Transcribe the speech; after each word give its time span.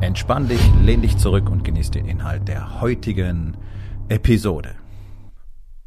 Entspann 0.00 0.48
dich, 0.48 0.62
lehn 0.82 1.02
dich 1.02 1.18
zurück 1.18 1.50
und 1.50 1.62
genieß 1.62 1.90
den 1.90 2.06
Inhalt 2.06 2.48
der 2.48 2.80
heutigen 2.80 3.58
Episode. 4.08 4.74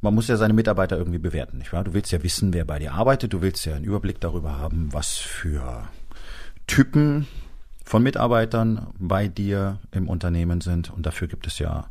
Man 0.01 0.13
muss 0.13 0.27
ja 0.27 0.37
seine 0.37 0.53
Mitarbeiter 0.53 0.97
irgendwie 0.97 1.17
bewerten, 1.17 1.57
nicht 1.57 1.73
wahr? 1.73 1.83
Du 1.83 1.95
willst 1.95 2.11
ja 2.11 2.21
wissen, 2.21 2.53
wer 2.53 2.63
bei 2.63 2.77
dir 2.77 2.93
arbeitet, 2.93 3.33
du 3.33 3.41
willst 3.41 3.65
ja 3.65 3.73
einen 3.73 3.85
Überblick 3.85 4.21
darüber 4.21 4.59
haben, 4.59 4.93
was 4.93 5.17
für 5.17 5.87
Typen 6.67 7.25
von 7.83 8.03
Mitarbeitern 8.03 8.93
bei 8.99 9.27
dir 9.27 9.79
im 9.89 10.07
Unternehmen 10.07 10.61
sind. 10.61 10.91
Und 10.91 11.07
dafür 11.07 11.27
gibt 11.27 11.47
es 11.47 11.57
ja 11.57 11.87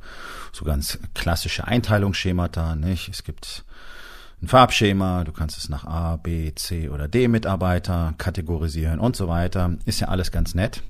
so 0.53 0.65
ganz 0.65 1.01
klassische 1.15 1.67
Einteilungsschemata, 1.67 2.77
nicht? 2.77 3.09
Es 3.09 3.25
gibt 3.25 3.65
ein 4.41 4.47
Farbschema, 4.47 5.25
du 5.25 5.33
kannst 5.33 5.59
es 5.59 5.69
nach 5.69 5.85
A, 5.85 6.17
B, 6.17 6.55
C 6.55 6.89
oder 6.89 7.09
D 7.09 7.27
Mitarbeiter 7.27 8.15
kategorisieren 8.17 9.01
und 9.01 9.17
so 9.17 9.27
weiter. 9.27 9.73
Ist 9.87 9.99
ja 10.01 10.07
alles 10.07 10.31
ganz 10.31 10.55
nett. 10.55 10.85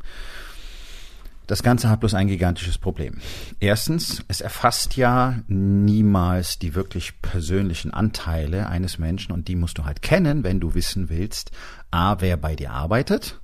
Das 1.47 1.63
Ganze 1.63 1.91
hat 1.91 2.01
bloß 2.01 2.15
ein 2.15 2.29
gigantisches 2.29 2.79
Problem. 2.79 3.19
Erstens, 3.59 4.25
es 4.29 4.41
erfasst 4.41 4.97
ja 4.97 5.41
niemals 5.49 6.59
die 6.59 6.75
wirklich 6.75 7.21
persönlichen 7.21 7.93
Anteile 7.93 8.69
eines 8.69 8.99
Menschen 8.99 9.33
und 9.33 9.49
die 9.49 9.57
musst 9.57 9.79
du 9.79 9.85
halt 9.85 10.03
kennen, 10.03 10.45
wenn 10.45 10.61
du 10.61 10.75
wissen 10.75 11.09
willst, 11.09 11.51
a, 11.91 12.21
wer 12.21 12.37
bei 12.37 12.55
dir 12.55 12.71
arbeitet 12.71 13.41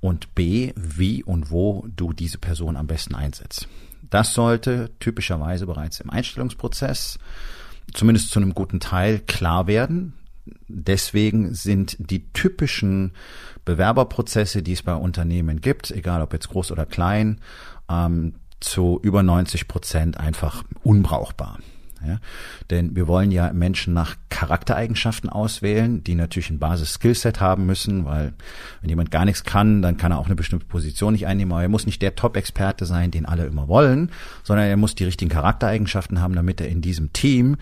und 0.00 0.34
b, 0.34 0.72
wie 0.76 1.22
und 1.22 1.50
wo 1.50 1.86
du 1.94 2.12
diese 2.12 2.38
Person 2.38 2.76
am 2.76 2.86
besten 2.86 3.14
einsetzt. 3.14 3.68
Das 4.08 4.34
sollte 4.34 4.90
typischerweise 4.98 5.66
bereits 5.66 6.00
im 6.00 6.10
Einstellungsprozess 6.10 7.18
zumindest 7.92 8.30
zu 8.30 8.40
einem 8.40 8.54
guten 8.54 8.80
Teil 8.80 9.20
klar 9.20 9.66
werden. 9.66 10.14
Deswegen 10.68 11.54
sind 11.54 11.96
die 11.98 12.32
typischen 12.32 13.12
Bewerberprozesse, 13.64 14.62
die 14.62 14.72
es 14.72 14.82
bei 14.82 14.94
Unternehmen 14.94 15.60
gibt, 15.60 15.90
egal 15.90 16.22
ob 16.22 16.32
jetzt 16.32 16.48
groß 16.48 16.72
oder 16.72 16.86
klein, 16.86 17.40
ähm, 17.90 18.34
zu 18.60 18.98
über 19.02 19.22
90 19.22 19.68
Prozent 19.68 20.18
einfach 20.18 20.64
unbrauchbar. 20.82 21.58
Ja? 22.04 22.18
Denn 22.70 22.94
wir 22.96 23.06
wollen 23.06 23.30
ja 23.30 23.52
Menschen 23.52 23.94
nach 23.94 24.16
Charaktereigenschaften 24.28 25.30
auswählen, 25.30 26.02
die 26.04 26.14
natürlich 26.14 26.50
ein 26.50 26.58
Basis-Skillset 26.58 27.40
haben 27.40 27.66
müssen, 27.66 28.04
weil 28.04 28.32
wenn 28.80 28.90
jemand 28.90 29.10
gar 29.10 29.24
nichts 29.24 29.44
kann, 29.44 29.82
dann 29.82 29.96
kann 29.96 30.12
er 30.12 30.18
auch 30.18 30.26
eine 30.26 30.34
bestimmte 30.34 30.66
Position 30.66 31.12
nicht 31.12 31.26
einnehmen. 31.26 31.52
Aber 31.52 31.62
er 31.62 31.68
muss 31.68 31.86
nicht 31.86 32.02
der 32.02 32.14
Top-Experte 32.14 32.86
sein, 32.86 33.10
den 33.10 33.26
alle 33.26 33.46
immer 33.46 33.68
wollen, 33.68 34.10
sondern 34.42 34.66
er 34.66 34.76
muss 34.76 34.94
die 34.94 35.04
richtigen 35.04 35.30
Charaktereigenschaften 35.30 36.20
haben, 36.20 36.34
damit 36.34 36.60
er 36.60 36.68
in 36.68 36.82
diesem 36.82 37.12
Team, 37.12 37.56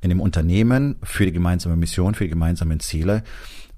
in 0.00 0.08
dem 0.08 0.20
Unternehmen 0.20 0.96
für 1.02 1.26
die 1.26 1.32
gemeinsame 1.32 1.76
Mission, 1.76 2.14
für 2.14 2.24
die 2.24 2.30
gemeinsamen 2.30 2.80
Ziele 2.80 3.22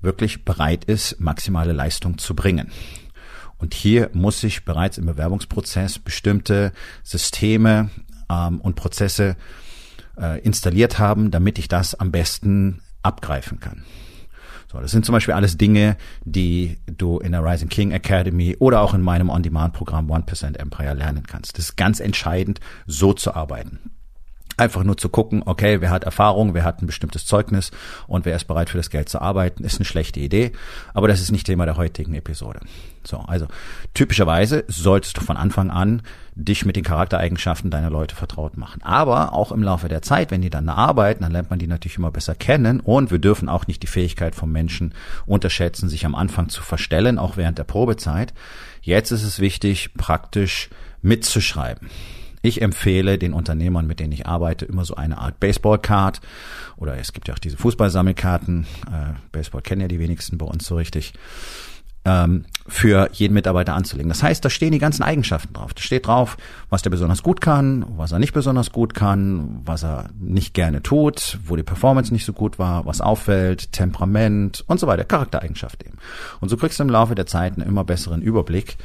wirklich 0.01 0.45
bereit 0.45 0.85
ist, 0.85 1.21
maximale 1.21 1.73
Leistung 1.73 2.19
zu 2.19 2.35
bringen. 2.35 2.71
Und 3.59 3.75
hier 3.75 4.11
muss 4.13 4.41
sich 4.41 4.65
bereits 4.65 4.99
im 4.99 5.07
Bewerbungsprozess 5.07 5.99
bestimmte 5.99 6.73
Systeme 7.03 7.91
ähm, 8.31 8.61
und 8.61 8.77
Prozesse 8.77 9.37
äh, 10.21 10.41
installiert 10.41 10.99
haben, 10.99 11.31
damit 11.31 11.59
ich 11.59 11.69
das 11.69 11.95
am 11.95 12.11
besten 12.11 12.81
abgreifen 13.03 13.61
kann. 13.61 13.85
So, 14.71 14.79
das 14.81 14.91
sind 14.91 15.07
zum 15.07 15.15
Beispiel 15.15 15.33
alles 15.33 15.57
Dinge, 15.57 15.97
die 16.25 16.79
du 16.87 17.19
in 17.19 17.33
der 17.33 17.43
Rising 17.43 17.71
King 17.71 17.91
Academy 17.91 18.55
oder 18.59 18.83
auch 18.83 18.93
in 18.93 19.01
meinem 19.01 19.31
On-Demand-Programm 19.31 20.11
1% 20.11 20.59
Empire 20.59 20.93
lernen 20.93 21.25
kannst. 21.27 21.57
Das 21.57 21.71
ist 21.71 21.77
ganz 21.77 22.01
entscheidend, 22.01 22.61
so 22.87 23.15
zu 23.15 23.35
arbeiten. 23.35 23.79
Einfach 24.59 24.85
nur 24.85 24.97
zu 24.97 25.09
gucken, 25.09 25.43
okay, 25.47 25.81
wer 25.81 25.91
hat 25.91 26.05
Erfahrung, 26.05 26.53
wer 26.53 26.65
hat 26.65 26.83
ein 26.83 26.87
bestimmtes 26.87 27.25
Zeugnis 27.27 27.71
und 28.07 28.25
wer 28.25 28.37
ist 28.37 28.45
bereit 28.45 28.71
für 28.71 28.77
das 28.77 28.91
Geld 28.91 29.09
zu 29.09 29.21
arbeiten, 29.21 29.65
ist 29.65 29.77
eine 29.79 29.85
schlechte 29.85 30.21
Idee. 30.21 30.53
Aber 30.95 31.09
das 31.09 31.21
ist 31.21 31.31
nicht 31.31 31.47
Thema 31.47 31.65
der 31.65 31.77
heutigen 31.77 32.15
Episode. 32.15 32.61
So, 33.05 33.19
also 33.19 33.47
typischerweise 33.95 34.65
solltest 34.69 35.17
du 35.17 35.21
von 35.23 35.37
Anfang 35.37 35.71
an 35.71 36.03
dich 36.35 36.65
mit 36.65 36.77
den 36.77 36.85
Charaktereigenschaften 36.85 37.71
deiner 37.71 37.89
Leute 37.89 38.15
vertraut 38.15 38.57
machen. 38.57 38.83
Aber 38.83 39.33
auch 39.33 39.51
im 39.51 39.63
Laufe 39.63 39.89
der 39.89 40.03
Zeit, 40.03 40.31
wenn 40.31 40.43
die 40.43 40.51
dann 40.51 40.69
arbeiten, 40.69 41.23
dann 41.23 41.33
lernt 41.33 41.51
man 41.51 41.59
die 41.59 41.67
natürlich 41.67 41.97
immer 41.97 42.11
besser 42.11 42.35
kennen 42.35 42.81
und 42.81 43.11
wir 43.11 43.19
dürfen 43.19 43.49
auch 43.49 43.67
nicht 43.67 43.83
die 43.83 43.89
Fähigkeit 43.89 44.35
von 44.35 44.53
Menschen 44.53 44.93
unterschätzen, 45.25 45.89
sich 45.89 46.05
am 46.05 46.15
Anfang 46.15 46.49
zu 46.49 46.63
verstellen, 46.63 47.19
auch 47.19 47.37
während 47.37 47.59
der 47.59 47.65
Probezeit. 47.65 48.35
Jetzt 48.83 49.11
ist 49.11 49.23
es 49.23 49.41
wichtig, 49.41 49.95
praktisch 49.95 50.69
mitzuschreiben. 51.01 51.89
Ich 52.43 52.63
empfehle 52.63 53.19
den 53.19 53.33
Unternehmern, 53.33 53.87
mit 53.87 54.01
denen 54.01 54.13
ich 54.13 54.27
arbeite, 54.27 54.65
immer 54.65 54.85
so 54.85 54.95
eine 54.95 55.19
Art 55.19 55.41
Baseball-Card 55.41 56.21
oder 56.77 56.97
es 56.99 57.13
gibt 57.13 57.29
ja 57.29 57.35
auch 57.35 57.39
diese 57.39 57.57
Fußballsammelkarten. 57.57 58.67
Äh, 58.87 59.15
Baseball 59.33 59.63
kennen 59.63 59.81
ja 59.81 59.89
die 59.89 59.99
wenigsten 59.99 60.39
bei 60.39 60.47
uns 60.47 60.67
so 60.67 60.77
richtig 60.77 61.13
ähm, 62.09 62.45
für 62.67 63.09
jeden 63.13 63.35
Mitarbeiter 63.35 63.75
anzulegen. 63.75 64.11
Das 64.11 64.23
heißt, 64.23 64.45
da 64.45 64.51
stehen 64.51 64.73
die 64.73 64.79
ganzen 64.79 65.03
Eigenschaften 65.03 65.55
drauf. 65.55 65.73
Da 65.73 65.83
steht 65.83 66.07
drauf, 66.07 66.37
was 66.69 66.83
der 66.83 66.91
besonders 66.91 67.23
gut 67.23 67.41
kann, 67.41 67.85
was 67.97 68.13
er 68.13 68.19
nicht 68.19 68.35
besonders 68.35 68.73
gut 68.73 68.95
kann, 68.95 69.61
was 69.65 69.85
er 69.85 70.11
nicht 70.21 70.53
gerne 70.53 70.83
tut, 70.83 71.39
wo 71.47 71.57
die 71.57 71.63
Performance 71.63 72.13
nicht 72.13 72.27
so 72.27 72.35
gut 72.35 72.59
war, 72.59 72.85
was 72.85 73.01
auffällt, 73.01 73.73
Temperament 73.73 74.65
und 74.67 74.81
so 74.81 74.87
weiter, 74.87 75.05
Charaktereigenschaft 75.05 75.83
eben. 75.83 75.97
Und 76.41 76.51
so 76.51 76.59
kriegst 76.59 76.79
du 76.79 76.83
im 76.83 76.91
Laufe 76.91 77.15
der 77.15 77.27
Zeit 77.27 77.55
einen 77.55 77.67
immer 77.67 77.85
besseren 77.85 78.21
Überblick 78.21 78.77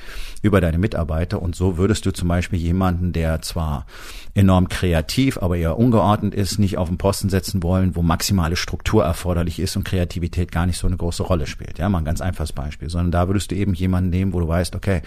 über 0.42 0.62
deine 0.62 0.78
Mitarbeiter 0.78 1.42
und 1.42 1.56
so 1.56 1.78
würdest 1.78 2.06
du 2.06 2.12
zum 2.12 2.28
Beispiel 2.28 2.60
jemanden, 2.60 3.12
der 3.14 3.42
zwar 3.42 3.86
enorm 4.34 4.68
kreativ, 4.68 5.38
aber 5.38 5.58
eher 5.58 5.78
ungeordnet 5.78 6.34
ist, 6.34 6.58
nicht 6.58 6.78
auf 6.78 6.88
den 6.88 6.98
Posten 6.98 7.30
setzen 7.30 7.62
wollen, 7.64 7.96
wo 7.96 8.02
maximale 8.02 8.56
Struktur 8.56 9.04
erforderlich 9.04 9.60
ist 9.60 9.76
und 9.76 9.84
Kreativität 9.84 10.52
gar 10.52 10.66
nicht 10.66 10.78
so 10.78 10.88
eine 10.88 10.98
große 10.98 11.24
Rolle 11.24 11.48
spielt. 11.48 11.80
Ja, 11.80 11.88
mal 11.88 12.00
ein 12.00 12.06
ganz 12.06 12.20
einfaches 12.20 12.52
Beispiel, 12.52 12.90
sondern 12.90 13.12
da 13.13 13.28
würdest 13.28 13.51
du 13.51 13.56
eben 13.56 13.74
jemanden 13.74 14.09
nehmen, 14.09 14.34
wo 14.34 14.40
du 14.40 14.47
weißt, 14.47 14.75
okay, 14.75 15.01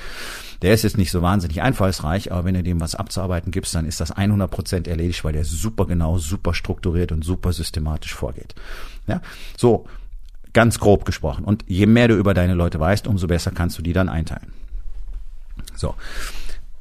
der 0.63 0.73
ist 0.73 0.83
jetzt 0.83 0.97
nicht 0.97 1.11
so 1.11 1.23
wahnsinnig 1.23 1.63
einfallsreich, 1.63 2.33
aber 2.33 2.45
wenn 2.45 2.55
du 2.55 2.63
dem 2.63 2.81
was 2.81 2.95
abzuarbeiten 2.95 3.51
gibst, 3.51 3.75
dann 3.75 3.87
ist 3.87 4.01
das 4.01 4.11
100 4.11 4.51
Prozent 4.51 4.89
erledigt, 4.89 5.25
weil 5.25 5.33
der 5.33 5.45
super 5.45 5.87
genau, 5.87 6.19
super 6.19 6.55
strukturiert 6.55 7.13
und 7.13 7.25
super 7.25 7.53
systematisch 7.53 8.15
vorgeht. 8.15 8.55
Ja, 9.07 9.21
so 9.57 9.87
ganz 10.53 10.79
grob 10.79 11.05
gesprochen. 11.05 11.45
Und 11.45 11.65
je 11.67 11.87
mehr 11.87 12.09
du 12.09 12.15
über 12.15 12.33
deine 12.33 12.55
Leute 12.55 12.81
weißt, 12.81 13.07
umso 13.07 13.27
besser 13.27 13.51
kannst 13.51 13.79
du 13.79 13.83
die 13.83 13.93
dann 13.93 14.09
einteilen. 14.09 14.53
So. 15.75 15.95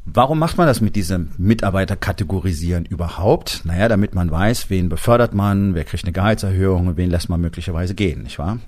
Warum 0.07 0.38
macht 0.38 0.57
man 0.57 0.67
das 0.67 0.81
mit 0.81 0.95
diesem 0.95 1.31
Mitarbeiterkategorisieren 1.38 2.85
überhaupt? 2.85 3.61
Naja, 3.66 3.88
damit 3.89 4.13
man 4.13 4.29
weiß, 4.29 4.69
wen 4.69 4.88
befördert 4.88 5.33
man, 5.33 5.73
wer 5.73 5.83
kriegt 5.83 6.03
eine 6.03 6.13
Gehaltserhöhung 6.13 6.88
und 6.88 6.97
wen 6.97 7.09
lässt 7.09 7.27
man 7.27 7.41
möglicherweise 7.41 7.95
gehen, 7.95 8.21
nicht 8.21 8.38
wahr? 8.38 8.59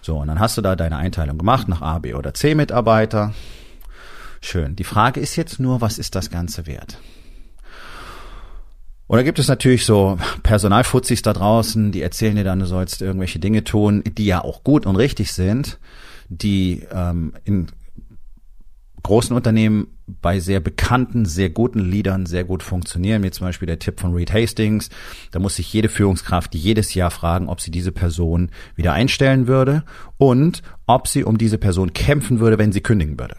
So, 0.00 0.18
und 0.18 0.28
dann 0.28 0.38
hast 0.38 0.56
du 0.56 0.62
da 0.62 0.76
deine 0.76 0.96
Einteilung 0.96 1.38
gemacht 1.38 1.66
nach 1.66 1.82
A, 1.82 1.98
B 1.98 2.14
oder 2.14 2.34
C 2.34 2.54
Mitarbeiter. 2.54 3.34
Schön. 4.40 4.76
Die 4.76 4.84
Frage 4.84 5.18
ist 5.18 5.34
jetzt 5.34 5.58
nur, 5.58 5.80
was 5.80 5.98
ist 5.98 6.14
das 6.14 6.30
Ganze 6.30 6.68
wert? 6.68 6.98
Und 9.08 9.16
da 9.16 9.24
gibt 9.24 9.40
es 9.40 9.48
natürlich 9.48 9.84
so 9.84 10.18
Personalfuzis 10.44 11.22
da 11.22 11.32
draußen, 11.32 11.90
die 11.90 12.02
erzählen 12.02 12.36
dir 12.36 12.44
dann, 12.44 12.60
du 12.60 12.66
sollst 12.66 13.02
irgendwelche 13.02 13.40
Dinge 13.40 13.64
tun, 13.64 14.04
die 14.06 14.26
ja 14.26 14.42
auch 14.42 14.62
gut 14.62 14.86
und 14.86 14.94
richtig 14.94 15.32
sind, 15.32 15.80
die 16.28 16.86
ähm, 16.92 17.32
in 17.44 17.66
großen 19.02 19.34
Unternehmen 19.34 19.95
bei 20.06 20.38
sehr 20.38 20.60
bekannten, 20.60 21.24
sehr 21.24 21.50
guten 21.50 21.80
Leadern 21.80 22.26
sehr 22.26 22.44
gut 22.44 22.62
funktionieren. 22.62 23.22
Wie 23.22 23.30
zum 23.30 23.46
Beispiel 23.46 23.66
der 23.66 23.80
Tipp 23.80 24.00
von 24.00 24.14
Reed 24.14 24.32
Hastings. 24.32 24.88
Da 25.32 25.38
muss 25.38 25.56
sich 25.56 25.72
jede 25.72 25.88
Führungskraft 25.88 26.54
jedes 26.54 26.94
Jahr 26.94 27.10
fragen, 27.10 27.48
ob 27.48 27.60
sie 27.60 27.72
diese 27.72 27.92
Person 27.92 28.50
wieder 28.76 28.92
einstellen 28.92 29.48
würde 29.48 29.82
und 30.16 30.62
ob 30.86 31.08
sie 31.08 31.24
um 31.24 31.38
diese 31.38 31.58
Person 31.58 31.92
kämpfen 31.92 32.38
würde, 32.38 32.58
wenn 32.58 32.72
sie 32.72 32.82
kündigen 32.82 33.18
würde. 33.18 33.36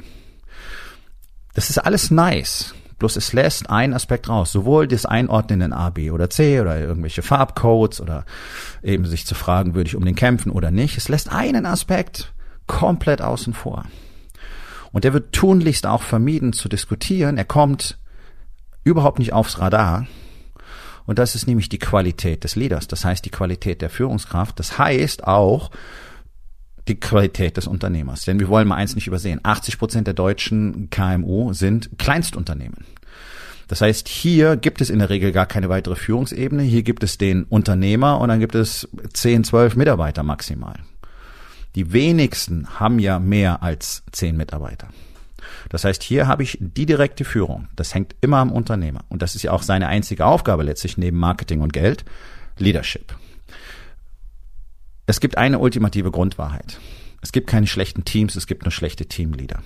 Das 1.53 1.69
ist 1.69 1.77
alles 1.77 2.11
nice. 2.11 2.75
Bloß 2.99 3.15
es 3.15 3.31
lässt 3.31 3.69
einen 3.69 3.93
Aspekt 3.93 4.27
raus. 4.27 4.51
Sowohl 4.51 4.87
das 4.87 5.05
Einordnen 5.05 5.61
in 5.61 5.73
A, 5.73 5.91
B 5.91 6.11
oder 6.11 6.29
C 6.29 6.59
oder 6.59 6.79
irgendwelche 6.79 7.21
Farbcodes 7.21 8.01
oder 8.01 8.25
eben 8.83 9.05
sich 9.05 9.25
zu 9.25 9.35
fragen, 9.35 9.75
würde 9.75 9.87
ich 9.87 9.95
um 9.95 10.03
den 10.03 10.15
kämpfen 10.15 10.51
oder 10.51 10.71
nicht. 10.71 10.97
Es 10.97 11.07
lässt 11.07 11.31
einen 11.31 11.65
Aspekt 11.65 12.33
komplett 12.65 13.21
außen 13.21 13.53
vor. 13.53 13.85
Und 14.91 15.03
der 15.03 15.13
wird 15.13 15.33
tunlichst 15.33 15.85
auch 15.85 16.01
vermieden 16.01 16.53
zu 16.53 16.69
diskutieren. 16.69 17.37
Er 17.37 17.45
kommt 17.45 17.97
überhaupt 18.83 19.19
nicht 19.19 19.33
aufs 19.33 19.59
Radar. 19.59 20.07
Und 21.05 21.19
das 21.19 21.35
ist 21.35 21.47
nämlich 21.47 21.69
die 21.69 21.79
Qualität 21.79 22.43
des 22.43 22.55
Leaders. 22.55 22.87
Das 22.87 23.05
heißt 23.05 23.25
die 23.25 23.31
Qualität 23.31 23.81
der 23.81 23.89
Führungskraft. 23.89 24.59
Das 24.59 24.77
heißt 24.77 25.25
auch 25.25 25.71
die 26.87 26.99
Qualität 26.99 27.57
des 27.57 27.67
Unternehmers. 27.67 28.25
Denn 28.25 28.39
wir 28.39 28.47
wollen 28.47 28.67
mal 28.67 28.75
eins 28.75 28.95
nicht 28.95 29.07
übersehen. 29.07 29.39
80 29.43 29.77
Prozent 29.77 30.07
der 30.07 30.13
deutschen 30.13 30.89
KMU 30.89 31.53
sind 31.53 31.97
Kleinstunternehmen. 31.97 32.85
Das 33.67 33.81
heißt, 33.81 34.07
hier 34.07 34.55
gibt 34.55 34.79
es 34.79 34.89
in 34.89 34.99
der 34.99 35.09
Regel 35.09 35.33
gar 35.33 35.45
keine 35.45 35.67
weitere 35.67 35.95
Führungsebene. 35.95 36.63
Hier 36.63 36.83
gibt 36.83 37.03
es 37.03 37.17
den 37.17 37.43
Unternehmer 37.43 38.19
und 38.19 38.29
dann 38.29 38.39
gibt 38.39 38.55
es 38.55 38.87
10, 39.13 39.43
12 39.43 39.75
Mitarbeiter 39.75 40.23
maximal. 40.23 40.75
Die 41.77 41.93
wenigsten 41.93 42.79
haben 42.79 42.97
ja 42.97 43.19
mehr 43.19 43.61
als 43.61 44.01
10 44.11 44.35
Mitarbeiter. 44.35 44.87
Das 45.69 45.83
heißt, 45.83 46.01
hier 46.01 46.25
habe 46.25 46.41
ich 46.41 46.57
die 46.59 46.87
direkte 46.87 47.23
Führung. 47.23 47.67
Das 47.75 47.93
hängt 47.93 48.15
immer 48.19 48.37
am 48.37 48.51
Unternehmer. 48.51 49.01
Und 49.09 49.21
das 49.21 49.35
ist 49.35 49.43
ja 49.43 49.51
auch 49.51 49.61
seine 49.61 49.87
einzige 49.87 50.25
Aufgabe 50.25 50.63
letztlich 50.63 50.97
neben 50.97 51.19
Marketing 51.19 51.61
und 51.61 51.73
Geld. 51.73 52.03
Leadership. 52.57 53.15
Es 55.05 55.19
gibt 55.19 55.37
eine 55.37 55.59
ultimative 55.59 56.09
Grundwahrheit. 56.09 56.79
Es 57.21 57.31
gibt 57.31 57.45
keine 57.45 57.67
schlechten 57.67 58.05
Teams, 58.05 58.35
es 58.35 58.47
gibt 58.47 58.63
nur 58.63 58.71
schlechte 58.71 59.05
Teamleader. 59.05 59.61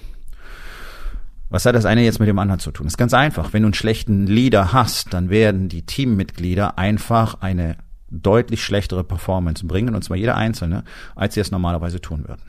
Was 1.49 1.65
hat 1.65 1.75
das 1.75 1.85
eine 1.85 2.03
jetzt 2.03 2.19
mit 2.19 2.27
dem 2.27 2.39
anderen 2.39 2.59
zu 2.59 2.71
tun? 2.71 2.87
Das 2.87 2.95
ist 2.95 2.97
ganz 2.97 3.13
einfach. 3.13 3.53
Wenn 3.53 3.61
du 3.61 3.67
einen 3.67 3.73
schlechten 3.73 4.27
Leader 4.27 4.73
hast, 4.73 5.13
dann 5.13 5.29
werden 5.29 5.69
die 5.69 5.85
Teammitglieder 5.85 6.77
einfach 6.77 7.39
eine 7.39 7.77
deutlich 8.11 8.63
schlechtere 8.63 9.03
Performance 9.03 9.65
bringen, 9.65 9.95
und 9.95 10.03
zwar 10.03 10.17
jeder 10.17 10.35
einzelne, 10.35 10.83
als 11.15 11.33
sie 11.33 11.39
es 11.39 11.51
normalerweise 11.51 12.01
tun 12.01 12.27
würden. 12.27 12.41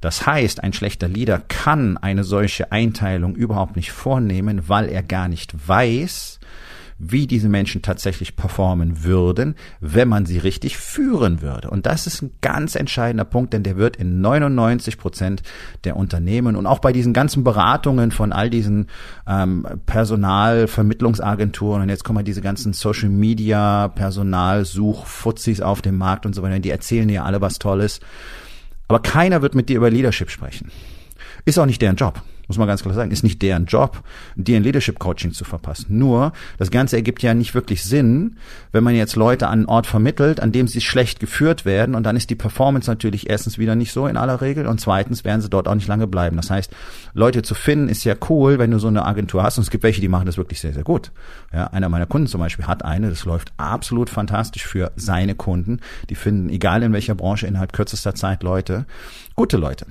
Das 0.00 0.26
heißt, 0.26 0.62
ein 0.62 0.72
schlechter 0.72 1.08
Leader 1.08 1.40
kann 1.40 1.96
eine 1.96 2.24
solche 2.24 2.70
Einteilung 2.72 3.34
überhaupt 3.34 3.76
nicht 3.76 3.92
vornehmen, 3.92 4.68
weil 4.68 4.88
er 4.88 5.02
gar 5.02 5.28
nicht 5.28 5.68
weiß, 5.68 6.35
wie 6.98 7.26
diese 7.26 7.48
Menschen 7.48 7.82
tatsächlich 7.82 8.36
performen 8.36 9.04
würden, 9.04 9.54
wenn 9.80 10.08
man 10.08 10.24
sie 10.24 10.38
richtig 10.38 10.78
führen 10.78 11.42
würde. 11.42 11.70
Und 11.70 11.86
das 11.86 12.06
ist 12.06 12.22
ein 12.22 12.30
ganz 12.40 12.74
entscheidender 12.74 13.24
Punkt, 13.24 13.52
denn 13.52 13.62
der 13.62 13.76
wird 13.76 13.96
in 13.96 14.20
99 14.20 14.96
Prozent 14.96 15.42
der 15.84 15.96
Unternehmen 15.96 16.56
und 16.56 16.66
auch 16.66 16.78
bei 16.78 16.92
diesen 16.92 17.12
ganzen 17.12 17.44
Beratungen 17.44 18.10
von 18.10 18.32
all 18.32 18.48
diesen 18.48 18.86
ähm, 19.26 19.66
Personalvermittlungsagenturen 19.86 21.82
und 21.82 21.88
jetzt 21.90 22.04
kommen 22.04 22.24
diese 22.24 22.40
ganzen 22.40 22.72
Social 22.72 23.10
Media 23.10 23.88
Personalsuch-Fuzis 23.88 25.60
auf 25.60 25.82
dem 25.82 25.98
Markt 25.98 26.24
und 26.24 26.34
so 26.34 26.42
weiter, 26.42 26.58
die 26.60 26.70
erzählen 26.70 27.08
ja 27.08 27.24
alle 27.24 27.40
was 27.40 27.58
Tolles. 27.58 28.00
Aber 28.88 29.00
keiner 29.00 29.42
wird 29.42 29.54
mit 29.54 29.68
dir 29.68 29.76
über 29.76 29.90
Leadership 29.90 30.30
sprechen. 30.30 30.70
Ist 31.46 31.58
auch 31.58 31.64
nicht 31.64 31.80
deren 31.80 31.96
Job 31.96 32.22
muss 32.48 32.58
man 32.58 32.68
ganz 32.68 32.82
klar 32.82 32.94
sagen, 32.94 33.10
ist 33.10 33.24
nicht 33.24 33.42
deren 33.42 33.66
Job, 33.66 34.02
dir 34.36 34.56
ein 34.56 34.62
Leadership 34.62 34.98
Coaching 34.98 35.32
zu 35.32 35.44
verpassen. 35.44 35.98
Nur, 35.98 36.32
das 36.58 36.70
Ganze 36.70 36.96
ergibt 36.96 37.22
ja 37.22 37.34
nicht 37.34 37.54
wirklich 37.54 37.82
Sinn, 37.82 38.36
wenn 38.72 38.84
man 38.84 38.94
jetzt 38.94 39.16
Leute 39.16 39.48
an 39.48 39.60
einen 39.60 39.66
Ort 39.66 39.86
vermittelt, 39.86 40.40
an 40.40 40.52
dem 40.52 40.68
sie 40.68 40.80
schlecht 40.80 41.18
geführt 41.20 41.64
werden 41.64 41.94
und 41.94 42.04
dann 42.04 42.16
ist 42.16 42.30
die 42.30 42.34
Performance 42.34 42.88
natürlich 42.88 43.28
erstens 43.28 43.58
wieder 43.58 43.74
nicht 43.74 43.92
so 43.92 44.06
in 44.06 44.16
aller 44.16 44.40
Regel 44.40 44.66
und 44.66 44.80
zweitens 44.80 45.24
werden 45.24 45.40
sie 45.40 45.50
dort 45.50 45.66
auch 45.68 45.74
nicht 45.74 45.88
lange 45.88 46.06
bleiben. 46.06 46.36
Das 46.36 46.50
heißt, 46.50 46.70
Leute 47.14 47.42
zu 47.42 47.54
finden 47.54 47.88
ist 47.88 48.04
ja 48.04 48.14
cool, 48.28 48.58
wenn 48.58 48.70
du 48.70 48.78
so 48.78 48.88
eine 48.88 49.04
Agentur 49.04 49.42
hast 49.42 49.58
und 49.58 49.62
es 49.62 49.70
gibt 49.70 49.82
welche, 49.82 50.00
die 50.00 50.08
machen 50.08 50.26
das 50.26 50.36
wirklich 50.36 50.60
sehr, 50.60 50.72
sehr 50.72 50.84
gut. 50.84 51.10
Ja, 51.52 51.68
einer 51.68 51.88
meiner 51.88 52.06
Kunden 52.06 52.28
zum 52.28 52.40
Beispiel 52.40 52.66
hat 52.66 52.84
eine, 52.84 53.10
das 53.10 53.24
läuft 53.24 53.52
absolut 53.56 54.10
fantastisch 54.10 54.66
für 54.66 54.92
seine 54.96 55.34
Kunden. 55.34 55.80
Die 56.10 56.14
finden, 56.14 56.48
egal 56.48 56.82
in 56.82 56.92
welcher 56.92 57.14
Branche, 57.14 57.46
innerhalb 57.46 57.72
kürzester 57.72 58.14
Zeit 58.14 58.42
Leute, 58.42 58.86
gute 59.34 59.56
Leute. 59.56 59.86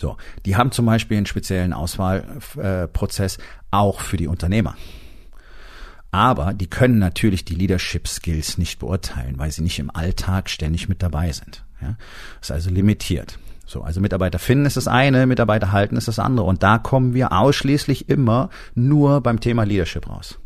So, 0.00 0.16
die 0.46 0.56
haben 0.56 0.72
zum 0.72 0.86
Beispiel 0.86 1.18
einen 1.18 1.26
speziellen 1.26 1.74
Auswahlprozess 1.74 3.36
auch 3.70 4.00
für 4.00 4.16
die 4.16 4.28
Unternehmer. 4.28 4.74
Aber 6.10 6.54
die 6.54 6.68
können 6.68 6.98
natürlich 6.98 7.44
die 7.44 7.54
Leadership 7.54 8.08
Skills 8.08 8.56
nicht 8.56 8.78
beurteilen, 8.78 9.38
weil 9.38 9.50
sie 9.50 9.62
nicht 9.62 9.78
im 9.78 9.94
Alltag 9.94 10.48
ständig 10.48 10.88
mit 10.88 11.02
dabei 11.02 11.30
sind. 11.32 11.64
Ja? 11.82 11.96
Ist 12.40 12.50
also 12.50 12.70
limitiert. 12.70 13.38
So, 13.66 13.82
also 13.82 14.00
Mitarbeiter 14.00 14.38
finden 14.38 14.64
ist 14.64 14.78
das 14.78 14.88
eine, 14.88 15.26
Mitarbeiter 15.26 15.70
halten 15.70 15.96
ist 15.96 16.08
das 16.08 16.18
andere. 16.18 16.46
Und 16.46 16.62
da 16.62 16.78
kommen 16.78 17.12
wir 17.12 17.32
ausschließlich 17.32 18.08
immer 18.08 18.48
nur 18.74 19.20
beim 19.20 19.38
Thema 19.38 19.64
Leadership 19.64 20.08
raus. 20.08 20.38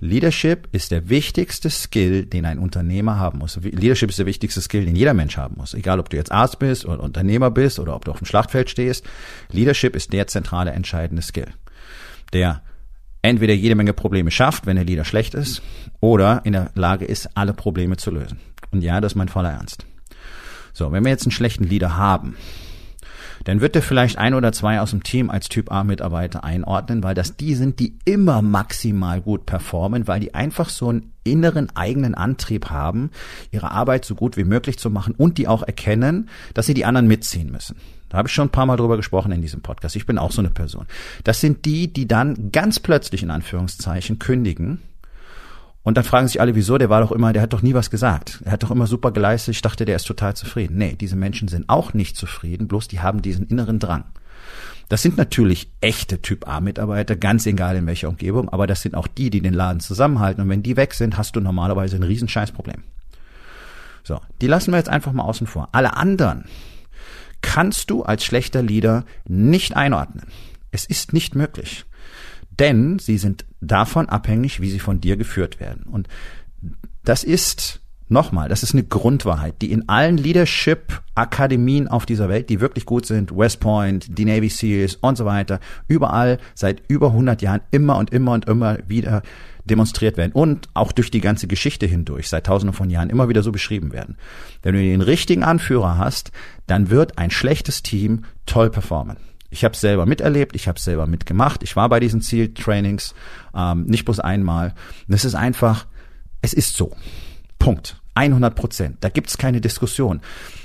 Leadership 0.00 0.68
ist 0.72 0.90
der 0.90 1.08
wichtigste 1.08 1.70
Skill, 1.70 2.26
den 2.26 2.44
ein 2.46 2.58
Unternehmer 2.58 3.18
haben 3.18 3.38
muss. 3.38 3.56
Leadership 3.62 4.10
ist 4.10 4.18
der 4.18 4.26
wichtigste 4.26 4.60
Skill, 4.60 4.84
den 4.84 4.96
jeder 4.96 5.14
Mensch 5.14 5.36
haben 5.36 5.56
muss. 5.56 5.74
Egal, 5.74 6.00
ob 6.00 6.10
du 6.10 6.16
jetzt 6.16 6.32
Arzt 6.32 6.58
bist 6.58 6.84
oder 6.84 7.02
Unternehmer 7.02 7.50
bist 7.50 7.78
oder 7.78 7.94
ob 7.94 8.04
du 8.04 8.10
auf 8.10 8.18
dem 8.18 8.26
Schlachtfeld 8.26 8.70
stehst. 8.70 9.04
Leadership 9.50 9.94
ist 9.96 10.12
der 10.12 10.26
zentrale, 10.26 10.72
entscheidende 10.72 11.22
Skill, 11.22 11.48
der 12.32 12.62
entweder 13.22 13.54
jede 13.54 13.74
Menge 13.74 13.92
Probleme 13.94 14.30
schafft, 14.30 14.66
wenn 14.66 14.76
der 14.76 14.84
Leader 14.84 15.04
schlecht 15.04 15.34
ist, 15.34 15.62
oder 16.00 16.42
in 16.44 16.52
der 16.52 16.70
Lage 16.74 17.06
ist, 17.06 17.36
alle 17.36 17.54
Probleme 17.54 17.96
zu 17.96 18.10
lösen. 18.10 18.38
Und 18.70 18.82
ja, 18.82 19.00
das 19.00 19.12
ist 19.12 19.16
mein 19.16 19.28
voller 19.28 19.50
Ernst. 19.52 19.86
So, 20.74 20.92
wenn 20.92 21.04
wir 21.04 21.10
jetzt 21.10 21.24
einen 21.24 21.32
schlechten 21.32 21.64
Leader 21.64 21.96
haben, 21.96 22.36
dann 23.44 23.60
wird 23.60 23.76
er 23.76 23.82
vielleicht 23.82 24.18
ein 24.18 24.34
oder 24.34 24.52
zwei 24.52 24.80
aus 24.80 24.90
dem 24.90 25.02
Team 25.02 25.30
als 25.30 25.48
Typ 25.48 25.70
A 25.70 25.84
Mitarbeiter 25.84 26.44
einordnen, 26.44 27.02
weil 27.02 27.14
das 27.14 27.36
die 27.36 27.54
sind, 27.54 27.78
die 27.78 27.98
immer 28.04 28.42
maximal 28.42 29.20
gut 29.20 29.46
performen, 29.46 30.08
weil 30.08 30.20
die 30.20 30.34
einfach 30.34 30.68
so 30.68 30.88
einen 30.88 31.12
inneren 31.24 31.74
eigenen 31.74 32.14
Antrieb 32.14 32.70
haben, 32.70 33.10
ihre 33.50 33.70
Arbeit 33.70 34.04
so 34.04 34.14
gut 34.14 34.36
wie 34.36 34.44
möglich 34.44 34.78
zu 34.78 34.90
machen 34.90 35.14
und 35.16 35.38
die 35.38 35.48
auch 35.48 35.62
erkennen, 35.62 36.28
dass 36.52 36.66
sie 36.66 36.74
die 36.74 36.84
anderen 36.84 37.06
mitziehen 37.06 37.50
müssen. 37.50 37.76
Da 38.08 38.18
habe 38.18 38.28
ich 38.28 38.34
schon 38.34 38.48
ein 38.48 38.52
paar 38.52 38.66
Mal 38.66 38.76
drüber 38.76 38.96
gesprochen 38.96 39.32
in 39.32 39.42
diesem 39.42 39.60
Podcast. 39.60 39.96
Ich 39.96 40.06
bin 40.06 40.18
auch 40.18 40.30
so 40.30 40.40
eine 40.40 40.50
Person. 40.50 40.86
Das 41.24 41.40
sind 41.40 41.64
die, 41.64 41.92
die 41.92 42.06
dann 42.06 42.52
ganz 42.52 42.78
plötzlich 42.78 43.22
in 43.22 43.30
Anführungszeichen 43.30 44.18
kündigen 44.18 44.82
und 45.84 45.98
dann 45.98 46.04
fragen 46.04 46.26
sich 46.26 46.40
alle, 46.40 46.54
wieso, 46.54 46.78
der 46.78 46.88
war 46.88 47.02
doch 47.02 47.12
immer, 47.12 47.32
der 47.32 47.42
hat 47.42 47.52
doch 47.52 47.62
nie 47.62 47.74
was 47.74 47.90
gesagt. 47.90 48.40
Er 48.44 48.52
hat 48.52 48.62
doch 48.62 48.70
immer 48.70 48.86
super 48.86 49.12
geleistet, 49.12 49.54
ich 49.54 49.62
dachte, 49.62 49.84
der 49.84 49.96
ist 49.96 50.06
total 50.06 50.34
zufrieden. 50.34 50.78
Nee, 50.78 50.96
diese 50.98 51.14
Menschen 51.14 51.46
sind 51.46 51.68
auch 51.68 51.92
nicht 51.92 52.16
zufrieden, 52.16 52.66
bloß 52.66 52.88
die 52.88 53.00
haben 53.00 53.20
diesen 53.20 53.46
inneren 53.46 53.78
Drang. 53.78 54.04
Das 54.88 55.02
sind 55.02 55.16
natürlich 55.18 55.70
echte 55.80 56.20
Typ 56.22 56.48
A-Mitarbeiter, 56.48 57.16
ganz 57.16 57.46
egal 57.46 57.76
in 57.76 57.86
welcher 57.86 58.08
Umgebung, 58.08 58.48
aber 58.48 58.66
das 58.66 58.80
sind 58.80 58.94
auch 58.94 59.06
die, 59.06 59.28
die 59.28 59.40
den 59.40 59.54
Laden 59.54 59.80
zusammenhalten. 59.80 60.42
Und 60.42 60.48
wenn 60.48 60.62
die 60.62 60.76
weg 60.76 60.94
sind, 60.94 61.18
hast 61.18 61.36
du 61.36 61.40
normalerweise 61.40 61.96
ein 61.96 62.02
Riesenscheißproblem. 62.02 62.82
So, 64.02 64.20
die 64.40 64.46
lassen 64.46 64.72
wir 64.72 64.78
jetzt 64.78 64.90
einfach 64.90 65.12
mal 65.12 65.24
außen 65.24 65.46
vor. 65.46 65.68
Alle 65.72 65.96
anderen 65.96 66.44
kannst 67.40 67.90
du 67.90 68.02
als 68.02 68.24
schlechter 68.24 68.62
Leader 68.62 69.04
nicht 69.26 69.76
einordnen. 69.76 70.28
Es 70.70 70.86
ist 70.86 71.12
nicht 71.12 71.34
möglich. 71.34 71.84
Denn 72.58 72.98
sie 72.98 73.18
sind 73.18 73.44
davon 73.60 74.08
abhängig, 74.08 74.60
wie 74.60 74.70
sie 74.70 74.78
von 74.78 75.00
dir 75.00 75.16
geführt 75.16 75.60
werden. 75.60 75.84
Und 75.84 76.08
das 77.04 77.24
ist 77.24 77.80
Nochmal, 78.06 78.50
das 78.50 78.62
ist 78.62 78.74
eine 78.74 78.84
Grundwahrheit, 78.84 79.62
die 79.62 79.72
in 79.72 79.88
allen 79.88 80.18
Leadership-Akademien 80.18 81.88
auf 81.88 82.04
dieser 82.04 82.28
Welt, 82.28 82.50
die 82.50 82.60
wirklich 82.60 82.84
gut 82.84 83.06
sind, 83.06 83.34
West 83.34 83.60
Point, 83.60 84.18
die 84.18 84.26
Navy 84.26 84.50
Seals 84.50 84.96
und 84.96 85.16
so 85.16 85.24
weiter, 85.24 85.58
überall 85.88 86.36
seit 86.54 86.82
über 86.86 87.08
100 87.08 87.40
Jahren 87.40 87.62
immer 87.70 87.96
und 87.96 88.10
immer 88.10 88.32
und 88.32 88.44
immer 88.44 88.76
wieder 88.86 89.22
demonstriert 89.64 90.18
werden 90.18 90.32
und 90.32 90.68
auch 90.74 90.92
durch 90.92 91.10
die 91.10 91.22
ganze 91.22 91.46
Geschichte 91.46 91.86
hindurch, 91.86 92.28
seit 92.28 92.44
tausenden 92.44 92.74
von 92.74 92.90
Jahren 92.90 93.08
immer 93.08 93.30
wieder 93.30 93.42
so 93.42 93.52
beschrieben 93.52 93.92
werden. 93.92 94.18
Wenn 94.62 94.74
du 94.74 94.82
den 94.82 95.00
richtigen 95.00 95.42
Anführer 95.42 95.96
hast, 95.96 96.30
dann 96.66 96.90
wird 96.90 97.16
ein 97.16 97.30
schlechtes 97.30 97.82
Team 97.82 98.24
toll 98.44 98.68
performen. 98.68 99.16
Ich 99.54 99.64
habe 99.64 99.74
es 99.74 99.80
selber 99.80 100.04
miterlebt, 100.04 100.56
ich 100.56 100.66
habe 100.66 100.78
es 100.78 100.84
selber 100.84 101.06
mitgemacht, 101.06 101.62
ich 101.62 101.76
war 101.76 101.88
bei 101.88 102.00
diesen 102.00 102.20
Zieltrainings, 102.20 103.14
ähm, 103.54 103.84
nicht 103.84 104.04
bloß 104.04 104.18
einmal. 104.18 104.74
Das 105.06 105.24
ist 105.24 105.36
einfach, 105.36 105.86
es 106.42 106.52
ist 106.52 106.76
so. 106.76 106.90
Punkt. 107.60 108.00
100 108.16 108.54
Prozent. 108.54 108.96
Da 109.00 109.08
gibt's 109.10 109.38
keine 109.38 109.60
Diskussion. 109.60 110.20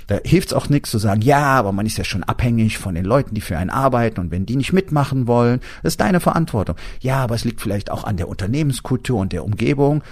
Da 0.07 0.19
hilft's 0.23 0.53
auch 0.53 0.69
nichts 0.69 0.89
zu 0.89 0.97
sagen, 0.97 1.21
ja, 1.21 1.39
aber 1.39 1.71
man 1.71 1.85
ist 1.85 1.99
ja 1.99 2.03
schon 2.03 2.23
abhängig 2.23 2.79
von 2.79 2.95
den 2.95 3.05
Leuten, 3.05 3.35
die 3.35 3.41
für 3.41 3.59
einen 3.59 3.69
arbeiten 3.69 4.19
und 4.19 4.31
wenn 4.31 4.47
die 4.47 4.55
nicht 4.55 4.73
mitmachen 4.73 5.27
wollen, 5.27 5.59
das 5.83 5.93
ist 5.93 6.01
deine 6.01 6.19
Verantwortung. 6.19 6.75
Ja, 6.99 7.17
aber 7.17 7.35
es 7.35 7.45
liegt 7.45 7.61
vielleicht 7.61 7.91
auch 7.91 8.03
an 8.05 8.17
der 8.17 8.27
Unternehmenskultur 8.27 9.19
und 9.19 9.33
der 9.33 9.45
Umgebung. 9.45 10.03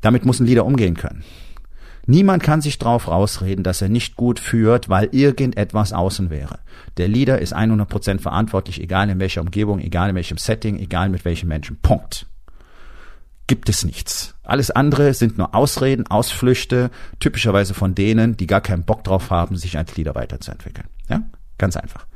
Damit 0.00 0.24
muss 0.24 0.40
ein 0.40 0.46
Leader 0.46 0.66
umgehen 0.66 0.96
können. 0.96 1.22
Niemand 2.06 2.42
kann 2.42 2.60
sich 2.60 2.78
drauf 2.78 3.08
rausreden, 3.08 3.64
dass 3.64 3.80
er 3.80 3.88
nicht 3.88 4.16
gut 4.16 4.38
führt, 4.38 4.88
weil 4.88 5.08
irgendetwas 5.12 5.92
außen 5.92 6.30
wäre. 6.30 6.58
Der 6.96 7.08
Leader 7.08 7.38
ist 7.38 7.56
100% 7.56 8.20
verantwortlich, 8.20 8.80
egal 8.80 9.08
in 9.08 9.18
welcher 9.18 9.40
Umgebung, 9.40 9.80
egal 9.80 10.10
in 10.10 10.16
welchem 10.16 10.38
Setting, 10.38 10.78
egal 10.78 11.08
mit 11.08 11.24
welchen 11.24 11.48
Menschen. 11.48 11.78
Punkt. 11.80 12.26
Gibt 13.46 13.68
es 13.68 13.84
nichts. 13.84 14.34
Alles 14.42 14.70
andere 14.70 15.12
sind 15.12 15.36
nur 15.36 15.54
Ausreden, 15.54 16.06
Ausflüchte, 16.06 16.90
typischerweise 17.20 17.74
von 17.74 17.94
denen, 17.94 18.36
die 18.36 18.46
gar 18.46 18.60
keinen 18.60 18.84
Bock 18.84 19.04
drauf 19.04 19.30
haben, 19.30 19.56
sich 19.56 19.76
als 19.76 19.96
Leader 19.96 20.14
weiterzuentwickeln. 20.14 20.88
Ja? 21.08 21.22
Ganz 21.58 21.76
einfach. 21.76 22.06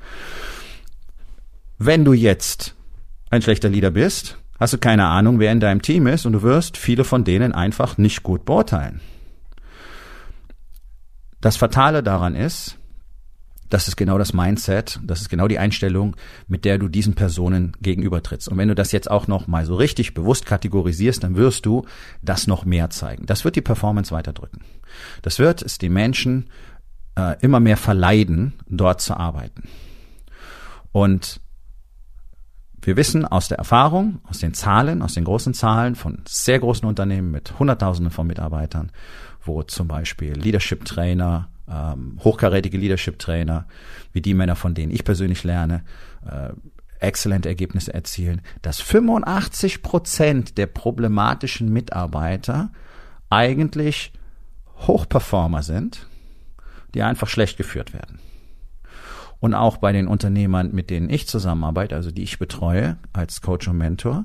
Wenn 1.79 2.05
du 2.05 2.13
jetzt 2.13 2.75
ein 3.31 3.43
schlechter 3.43 3.69
Leader 3.69 3.91
bist, 3.91 4.39
hast 4.59 4.73
du 4.73 4.79
keine 4.79 5.07
Ahnung, 5.07 5.39
wer 5.39 5.53
in 5.53 5.61
deinem 5.61 5.83
Team 5.83 6.07
ist 6.07 6.27
und 6.27 6.33
du 6.33 6.43
wirst 6.43 6.77
viele 6.77 7.05
von 7.05 7.25
denen 7.25 7.53
einfach 7.53 7.99
nicht 7.99 8.23
gut 8.23 8.45
beurteilen. 8.45 9.01
Das 11.41 11.57
Fatale 11.57 12.03
daran 12.03 12.35
ist, 12.35 12.79
das 13.69 13.87
ist 13.87 13.97
genau 13.97 14.17
das 14.17 14.33
Mindset, 14.33 14.99
das 15.03 15.21
ist 15.21 15.29
genau 15.29 15.47
die 15.47 15.59
Einstellung, 15.59 16.17
mit 16.47 16.65
der 16.65 16.79
du 16.79 16.89
diesen 16.89 17.15
Personen 17.15 17.73
gegenübertrittst. 17.83 18.49
Und 18.49 18.57
wenn 18.57 18.69
du 18.69 18.75
das 18.75 18.93
jetzt 18.93 19.11
auch 19.11 19.27
noch 19.27 19.47
mal 19.47 19.67
so 19.67 19.77
richtig 19.77 20.15
bewusst 20.15 20.47
kategorisierst, 20.47 21.23
dann 21.23 21.37
wirst 21.37 21.67
du 21.67 21.85
das 22.23 22.47
noch 22.47 22.65
mehr 22.65 22.91
zeigen. 22.91 23.27
Das 23.27 23.45
wird 23.45 23.57
die 23.57 23.63
Performance 23.63 24.11
weiterdrücken. 24.11 24.63
Das 25.23 25.39
wird 25.39 25.63
es 25.63 25.77
den 25.77 25.93
Menschen 25.93 26.49
äh, 27.17 27.37
immer 27.41 27.61
mehr 27.61 27.77
verleiden, 27.77 28.55
dort 28.69 29.03
zu 29.03 29.15
arbeiten. 29.15 29.65
Und 30.93 31.41
wir 32.83 32.97
wissen 32.97 33.25
aus 33.25 33.49
der 33.49 33.59
Erfahrung, 33.59 34.21
aus 34.29 34.39
den 34.39 34.55
Zahlen, 34.55 35.03
aus 35.03 35.15
den 35.15 35.25
großen 35.25 35.55
Zahlen 35.55 35.95
von 35.95 36.23
sehr 36.27 36.59
großen 36.59 36.89
Unternehmen 36.89 37.31
mit 37.31 37.59
Hunderttausenden 37.59 38.13
von 38.13 38.27
Mitarbeitern, 38.27 38.93
wo 39.45 39.63
zum 39.63 39.89
Beispiel 39.89 40.33
Leadership 40.33 40.85
Trainer, 40.85 41.49
ähm, 41.69 42.19
hochkarätige 42.23 42.79
Leadership 42.79 43.19
Trainer, 43.19 43.67
wie 44.13 44.21
die 44.21 44.35
Männer, 44.35 44.57
von 44.57 44.75
denen 44.75 44.93
ich 44.93 45.05
persönlich 45.05 45.45
lerne, 45.45 45.85
äh, 46.27 46.51
exzellente 47.01 47.49
Ergebnisse 47.49 47.95
erzielen, 47.95 48.43
dass 48.63 48.81
85 48.81 49.83
Prozent 49.83 50.59
der 50.59 50.67
problematischen 50.67 51.73
Mitarbeiter 51.73 52.71
eigentlich 53.31 54.13
Hochperformer 54.87 55.63
sind, 55.63 56.09
die 56.95 57.03
einfach 57.03 57.29
schlecht 57.29 57.57
geführt 57.57 57.93
werden. 57.93 58.19
Und 59.41 59.55
auch 59.55 59.77
bei 59.77 59.93
den 59.93 60.09
Unternehmern, 60.09 60.71
mit 60.73 60.91
denen 60.91 61.11
ich 61.11 61.29
zusammenarbeite, 61.29 61.95
also 61.95 62.11
die 62.11 62.25
ich 62.25 62.39
betreue 62.39 62.97
als 63.13 63.41
Coach 63.41 63.69
und 63.69 63.79
Mentor, 63.79 64.25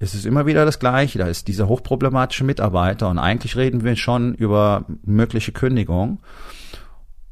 ist 0.00 0.14
es 0.14 0.24
immer 0.24 0.46
wieder 0.46 0.64
das 0.64 0.78
Gleiche. 0.78 1.18
Da 1.18 1.26
ist 1.26 1.48
dieser 1.48 1.68
hochproblematische 1.68 2.44
Mitarbeiter 2.44 3.08
und 3.08 3.18
eigentlich 3.18 3.56
reden 3.56 3.84
wir 3.84 3.96
schon 3.96 4.34
über 4.34 4.84
mögliche 5.04 5.52
Kündigung. 5.52 6.20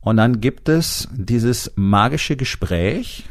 Und 0.01 0.19
dann 0.19 0.41
gibt 0.41 0.69
es 0.69 1.09
dieses 1.13 1.73
magische 1.75 2.37
Gespräch, 2.37 3.25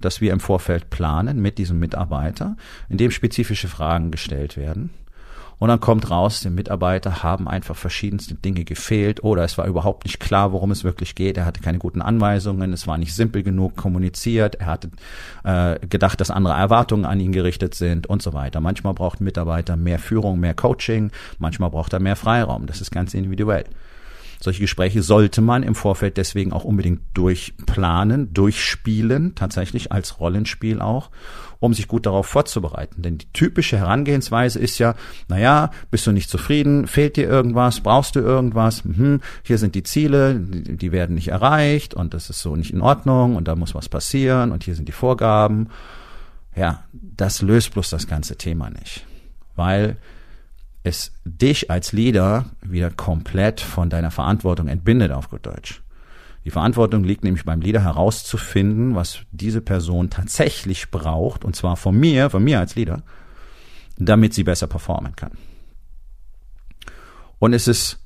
das 0.00 0.20
wir 0.20 0.32
im 0.32 0.40
Vorfeld 0.40 0.90
planen 0.90 1.40
mit 1.40 1.58
diesem 1.58 1.78
Mitarbeiter, 1.78 2.56
in 2.88 2.98
dem 2.98 3.10
spezifische 3.10 3.68
Fragen 3.68 4.10
gestellt 4.10 4.56
werden. 4.56 4.90
Und 5.58 5.68
dann 5.68 5.80
kommt 5.80 6.10
raus, 6.10 6.40
den 6.40 6.54
Mitarbeiter 6.54 7.22
haben 7.22 7.48
einfach 7.48 7.74
verschiedenste 7.74 8.34
Dinge 8.34 8.64
gefehlt 8.64 9.24
oder 9.24 9.42
es 9.42 9.58
war 9.58 9.66
überhaupt 9.66 10.04
nicht 10.04 10.20
klar, 10.20 10.52
worum 10.52 10.70
es 10.70 10.84
wirklich 10.84 11.14
geht. 11.14 11.36
Er 11.36 11.46
hatte 11.46 11.60
keine 11.60 11.78
guten 11.78 12.00
Anweisungen, 12.00 12.72
es 12.72 12.86
war 12.86 12.96
nicht 12.96 13.14
simpel 13.14 13.42
genug 13.42 13.76
kommuniziert, 13.76 14.56
er 14.56 14.66
hatte 14.66 14.90
äh, 15.44 15.84
gedacht, 15.86 16.20
dass 16.20 16.30
andere 16.30 16.54
Erwartungen 16.54 17.04
an 17.04 17.18
ihn 17.18 17.32
gerichtet 17.32 17.74
sind 17.74 18.06
und 18.06 18.22
so 18.22 18.32
weiter. 18.32 18.60
Manchmal 18.60 18.94
braucht 18.94 19.20
ein 19.20 19.24
Mitarbeiter 19.24 19.76
mehr 19.76 19.98
Führung, 19.98 20.38
mehr 20.38 20.54
Coaching, 20.54 21.10
manchmal 21.38 21.70
braucht 21.70 21.92
er 21.92 22.00
mehr 22.00 22.16
Freiraum. 22.16 22.66
Das 22.66 22.80
ist 22.80 22.92
ganz 22.92 23.14
individuell. 23.14 23.64
Solche 24.40 24.60
Gespräche 24.60 25.02
sollte 25.02 25.40
man 25.40 25.62
im 25.62 25.74
Vorfeld 25.74 26.16
deswegen 26.16 26.52
auch 26.52 26.64
unbedingt 26.64 27.00
durchplanen, 27.14 28.32
durchspielen, 28.32 29.34
tatsächlich 29.34 29.90
als 29.90 30.20
Rollenspiel 30.20 30.80
auch, 30.80 31.10
um 31.58 31.74
sich 31.74 31.88
gut 31.88 32.06
darauf 32.06 32.26
vorzubereiten. 32.26 33.02
Denn 33.02 33.18
die 33.18 33.32
typische 33.32 33.78
Herangehensweise 33.78 34.60
ist 34.60 34.78
ja, 34.78 34.94
naja, 35.26 35.70
bist 35.90 36.06
du 36.06 36.12
nicht 36.12 36.30
zufrieden, 36.30 36.86
fehlt 36.86 37.16
dir 37.16 37.28
irgendwas, 37.28 37.80
brauchst 37.80 38.14
du 38.14 38.20
irgendwas, 38.20 38.84
mhm, 38.84 39.20
hier 39.42 39.58
sind 39.58 39.74
die 39.74 39.82
Ziele, 39.82 40.38
die, 40.38 40.92
werden 40.92 41.16
nicht 41.16 41.28
erreicht 41.28 41.94
und 41.94 42.14
das 42.14 42.30
ist 42.30 42.40
so 42.40 42.54
nicht 42.54 42.72
in 42.72 42.80
Ordnung 42.80 43.34
und 43.36 43.48
da 43.48 43.56
muss 43.56 43.74
was 43.74 43.88
passieren 43.88 44.52
und 44.52 44.64
hier 44.64 44.74
sind 44.76 44.88
die 44.88 44.92
Vorgaben. 44.92 45.68
Ja, 46.54 46.84
das 46.92 47.42
löst 47.42 47.72
bloß 47.72 47.90
das 47.90 48.06
ganze 48.06 48.36
Thema 48.36 48.70
nicht. 48.70 49.04
Weil 49.56 49.96
es 50.88 51.12
dich 51.24 51.70
als 51.70 51.92
Leader 51.92 52.46
wieder 52.62 52.90
komplett 52.90 53.60
von 53.60 53.90
deiner 53.90 54.10
Verantwortung 54.10 54.68
entbindet, 54.68 55.12
auf 55.12 55.30
gut 55.30 55.46
Deutsch. 55.46 55.82
Die 56.44 56.50
Verantwortung 56.50 57.04
liegt 57.04 57.24
nämlich 57.24 57.44
beim 57.44 57.60
Leader 57.60 57.82
herauszufinden, 57.82 58.94
was 58.94 59.20
diese 59.30 59.60
Person 59.60 60.10
tatsächlich 60.10 60.90
braucht, 60.90 61.44
und 61.44 61.54
zwar 61.54 61.76
von 61.76 61.94
mir, 61.94 62.30
von 62.30 62.42
mir 62.42 62.58
als 62.58 62.74
Leader, 62.74 63.02
damit 63.96 64.34
sie 64.34 64.44
besser 64.44 64.66
performen 64.66 65.14
kann. 65.14 65.32
Und 67.38 67.52
es 67.52 67.68
ist 67.68 67.98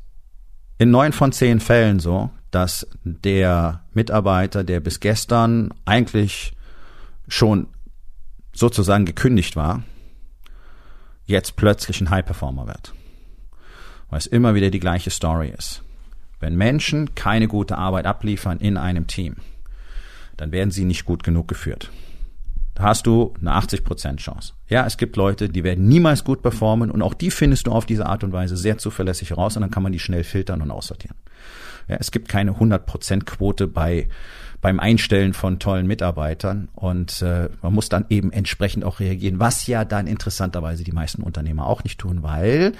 in 0.78 0.90
neun 0.90 1.12
von 1.12 1.32
zehn 1.32 1.60
Fällen 1.60 2.00
so, 2.00 2.30
dass 2.50 2.86
der 3.04 3.84
Mitarbeiter, 3.94 4.64
der 4.64 4.80
bis 4.80 5.00
gestern 5.00 5.72
eigentlich 5.84 6.52
schon 7.28 7.68
sozusagen 8.52 9.04
gekündigt 9.04 9.56
war, 9.56 9.82
jetzt 11.26 11.56
plötzlich 11.56 12.00
ein 12.00 12.10
High-Performer 12.10 12.66
wird. 12.66 12.94
Weil 14.10 14.18
es 14.18 14.26
immer 14.26 14.54
wieder 14.54 14.70
die 14.70 14.80
gleiche 14.80 15.10
Story 15.10 15.52
ist. 15.56 15.82
Wenn 16.40 16.56
Menschen 16.56 17.14
keine 17.14 17.48
gute 17.48 17.78
Arbeit 17.78 18.06
abliefern 18.06 18.58
in 18.58 18.76
einem 18.76 19.06
Team, 19.06 19.36
dann 20.36 20.52
werden 20.52 20.70
sie 20.70 20.84
nicht 20.84 21.04
gut 21.04 21.22
genug 21.22 21.48
geführt. 21.48 21.90
Da 22.74 22.84
hast 22.84 23.06
du 23.06 23.34
eine 23.40 23.52
80% 23.54 24.16
Chance. 24.16 24.54
Ja, 24.68 24.86
es 24.86 24.96
gibt 24.96 25.16
Leute, 25.16 25.48
die 25.48 25.62
werden 25.62 25.88
niemals 25.88 26.24
gut 26.24 26.42
performen 26.42 26.90
und 26.90 27.02
auch 27.02 27.14
die 27.14 27.30
findest 27.30 27.66
du 27.66 27.72
auf 27.72 27.84
diese 27.84 28.06
Art 28.06 28.24
und 28.24 28.32
Weise 28.32 28.56
sehr 28.56 28.78
zuverlässig 28.78 29.36
raus 29.36 29.56
und 29.56 29.62
dann 29.62 29.70
kann 29.70 29.82
man 29.82 29.92
die 29.92 29.98
schnell 29.98 30.24
filtern 30.24 30.62
und 30.62 30.70
aussortieren. 30.70 31.16
Ja, 31.86 31.96
es 32.00 32.10
gibt 32.10 32.28
keine 32.28 32.52
100% 32.52 33.24
Quote 33.24 33.66
bei 33.66 34.08
beim 34.62 34.80
Einstellen 34.80 35.34
von 35.34 35.58
tollen 35.58 35.86
Mitarbeitern 35.86 36.68
und 36.74 37.20
äh, 37.20 37.50
man 37.60 37.74
muss 37.74 37.88
dann 37.88 38.06
eben 38.08 38.32
entsprechend 38.32 38.84
auch 38.84 39.00
reagieren, 39.00 39.40
was 39.40 39.66
ja 39.66 39.84
dann 39.84 40.06
interessanterweise 40.06 40.84
die 40.84 40.92
meisten 40.92 41.22
Unternehmer 41.22 41.66
auch 41.66 41.84
nicht 41.84 41.98
tun, 42.00 42.22
weil 42.22 42.72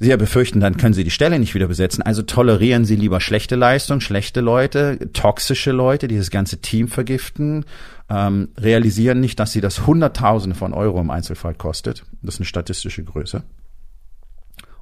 Sie 0.00 0.10
ja 0.10 0.16
befürchten, 0.16 0.60
dann 0.60 0.76
können 0.76 0.94
Sie 0.94 1.02
die 1.02 1.10
Stelle 1.10 1.38
nicht 1.38 1.54
wieder 1.54 1.66
besetzen. 1.66 2.02
Also 2.02 2.22
tolerieren 2.22 2.84
Sie 2.84 2.94
lieber 2.94 3.20
schlechte 3.20 3.56
Leistung, 3.56 4.00
schlechte 4.00 4.40
Leute, 4.40 5.10
toxische 5.12 5.72
Leute, 5.72 6.06
die 6.06 6.16
das 6.16 6.30
ganze 6.30 6.60
Team 6.60 6.88
vergiften, 6.88 7.64
ähm, 8.08 8.48
realisieren 8.56 9.20
nicht, 9.20 9.40
dass 9.40 9.52
Sie 9.52 9.60
das 9.60 9.86
Hunderttausende 9.86 10.56
von 10.56 10.72
Euro 10.72 11.00
im 11.00 11.10
Einzelfall 11.10 11.54
kostet. 11.54 12.04
Das 12.22 12.34
ist 12.34 12.40
eine 12.40 12.46
statistische 12.46 13.02
Größe. 13.02 13.42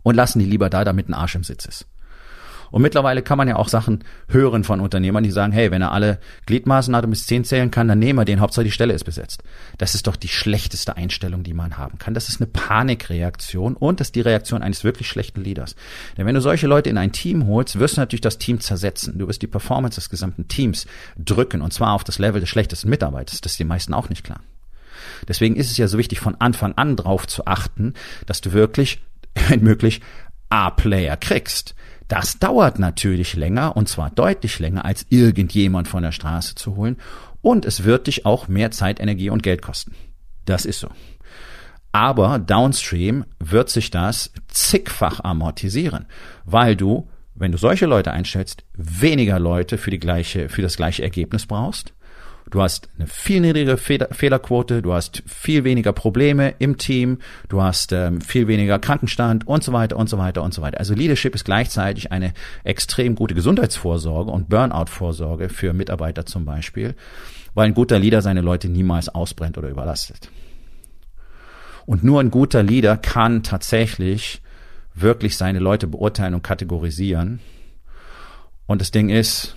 Und 0.03 0.15
lassen 0.15 0.39
die 0.39 0.45
lieber 0.45 0.71
da, 0.71 0.85
damit 0.85 1.09
ein 1.09 1.15
Arsch 1.15 1.35
im 1.35 1.45
Sitz 1.45 1.65
ist. 1.65 1.87
Und 2.71 2.83
mittlerweile 2.83 3.23
kann 3.23 3.39
man 3.39 3.49
ja 3.49 3.57
auch 3.57 3.69
Sachen 3.69 4.05
hören 4.29 4.65
von 4.65 4.81
Unternehmern, 4.81 5.25
die 5.25 5.31
sagen, 5.31 5.53
hey, 5.53 5.71
wenn 5.71 5.83
er 5.83 5.93
alle 5.93 6.19
Gliedmaßen 6.47 6.95
hat 6.95 7.05
und 7.05 7.11
bis 7.11 7.27
zehn 7.27 7.45
zählen 7.45 7.71
kann, 7.71 7.89
dann 7.89 7.99
nehmen 7.99 8.19
wir 8.19 8.25
den, 8.25 8.41
Hauptsache 8.41 8.65
die 8.65 8.71
Stelle 8.71 8.93
ist 8.93 9.05
besetzt. 9.05 9.43
Das 9.79 9.95
ist 9.95 10.07
doch 10.07 10.17
die 10.17 10.29
schlechteste 10.29 10.97
Einstellung, 10.97 11.43
die 11.43 11.55
man 11.55 11.79
haben 11.79 11.99
kann. 11.99 12.15
Das 12.15 12.29
ist 12.29 12.41
eine 12.41 12.49
Panikreaktion 12.49 13.75
und 13.77 14.01
das 14.01 14.09
ist 14.09 14.15
die 14.15 14.21
Reaktion 14.21 14.63
eines 14.63 14.85
wirklich 14.85 15.09
schlechten 15.09 15.43
Leaders. 15.43 15.77
Denn 16.17 16.27
wenn 16.27 16.35
du 16.35 16.41
solche 16.41 16.67
Leute 16.67 16.91
in 16.91 16.99
ein 16.99 17.13
Team 17.13 17.47
holst, 17.47 17.79
wirst 17.79 17.97
du 17.97 18.01
natürlich 18.01 18.21
das 18.21 18.39
Team 18.39 18.61
zersetzen. 18.61 19.19
Du 19.19 19.29
wirst 19.29 19.43
die 19.43 19.47
Performance 19.47 19.97
des 19.97 20.11
gesamten 20.11 20.49
Teams 20.49 20.87
drücken 21.19 21.63
und 21.63 21.73
zwar 21.73 21.93
auf 21.93 22.05
das 22.05 22.19
Level 22.19 22.41
des 22.41 22.49
schlechtesten 22.49 22.91
Mitarbeiters. 22.91 23.41
Das 23.41 23.53
ist 23.53 23.61
den 23.61 23.69
meisten 23.69 23.95
auch 23.95 24.09
nicht 24.09 24.25
klar. 24.25 24.41
Deswegen 25.29 25.57
ist 25.57 25.71
es 25.71 25.77
ja 25.77 25.89
so 25.89 25.99
wichtig, 25.99 26.21
von 26.21 26.37
Anfang 26.41 26.75
an 26.75 26.97
drauf 26.97 27.27
zu 27.27 27.47
achten, 27.47 27.95
dass 28.27 28.41
du 28.41 28.53
wirklich, 28.53 29.01
wenn 29.49 29.61
möglich, 29.63 30.01
A-Player 30.49 31.17
kriegst. 31.17 31.75
Das 32.09 32.39
dauert 32.39 32.79
natürlich 32.79 33.35
länger 33.35 33.77
und 33.77 33.89
zwar 33.89 34.11
deutlich 34.11 34.59
länger, 34.59 34.85
als 34.85 35.07
irgendjemand 35.09 35.89
von 35.89 36.03
der 36.03 36.13
Straße 36.13 36.55
zu 36.55 36.77
holen. 36.77 36.97
Und 37.43 37.65
es 37.65 37.85
wird 37.85 38.07
dich 38.07 38.27
auch 38.27 38.49
mehr 38.49 38.71
Zeit, 38.71 39.01
Energie 39.01 39.31
und 39.31 39.43
Geld 39.43 39.63
kosten. 39.63 39.95
Das 40.45 40.65
ist 40.65 40.81
so. 40.81 40.89
Aber 41.93 42.39
downstream 42.39 43.25
wird 43.39 43.71
sich 43.71 43.91
das 43.91 44.33
zigfach 44.49 45.21
amortisieren, 45.21 46.07
weil 46.45 46.77
du, 46.77 47.09
wenn 47.35 47.53
du 47.53 47.59
solche 47.59 47.87
Leute 47.87 48.13
einstellst, 48.13 48.65
weniger 48.75 49.39
Leute 49.39 49.79
für 49.79 49.91
die 49.91 49.99
gleiche, 49.99 50.49
für 50.49 50.63
das 50.63 50.77
gleiche 50.77 51.03
Ergebnis 51.03 51.47
brauchst 51.47 51.96
Du 52.51 52.63
hast 52.63 52.89
eine 52.97 53.09
viel 53.09 53.41
niedrigere 53.41 53.77
Fehlerquote, 53.77 54.81
du 54.81 54.93
hast 54.93 55.25
viel 55.27 55.65
weniger 55.65 55.93
Probleme 55.93 56.55
im 56.61 56.79
Team, 56.79 57.19
du 57.49 57.61
hast 57.61 57.91
ähm, 57.93 58.21
viel 58.21 58.47
weniger 58.47 58.79
Krankenstand 58.79 59.49
und 59.49 59.65
so 59.65 59.73
weiter 59.73 59.97
und 59.97 60.09
so 60.09 60.17
weiter 60.17 60.45
und 60.45 60.55
so 60.55 60.63
weiter. 60.63 60.79
Also 60.79 60.95
Leadership 60.95 61.35
ist 61.35 61.45
gleichzeitig 61.45 62.13
eine 62.13 62.33
extrem 62.63 63.17
gute 63.17 63.35
Gesundheitsvorsorge 63.35 64.31
und 64.31 64.49
Burnout-Vorsorge 64.49 65.49
für 65.49 65.73
Mitarbeiter 65.73 66.25
zum 66.25 66.45
Beispiel, 66.45 66.95
weil 67.55 67.67
ein 67.67 67.75
guter 67.75 67.99
Leader 67.99 68.23
seine 68.23 68.43
Leute 68.43 68.69
niemals 68.69 69.09
ausbrennt 69.09 69.59
oder 69.59 69.69
überlastet. 69.69 70.31
Und 71.85 72.05
nur 72.05 72.21
ein 72.21 72.31
guter 72.31 72.63
Leader 72.63 72.97
kann 72.97 73.43
tatsächlich 73.43 74.41
wirklich 74.95 75.37
seine 75.37 75.59
Leute 75.59 75.89
beurteilen 75.89 76.35
und 76.35 76.43
kategorisieren. 76.43 77.41
Und 78.67 78.81
das 78.81 78.93
Ding 78.93 79.09
ist, 79.09 79.57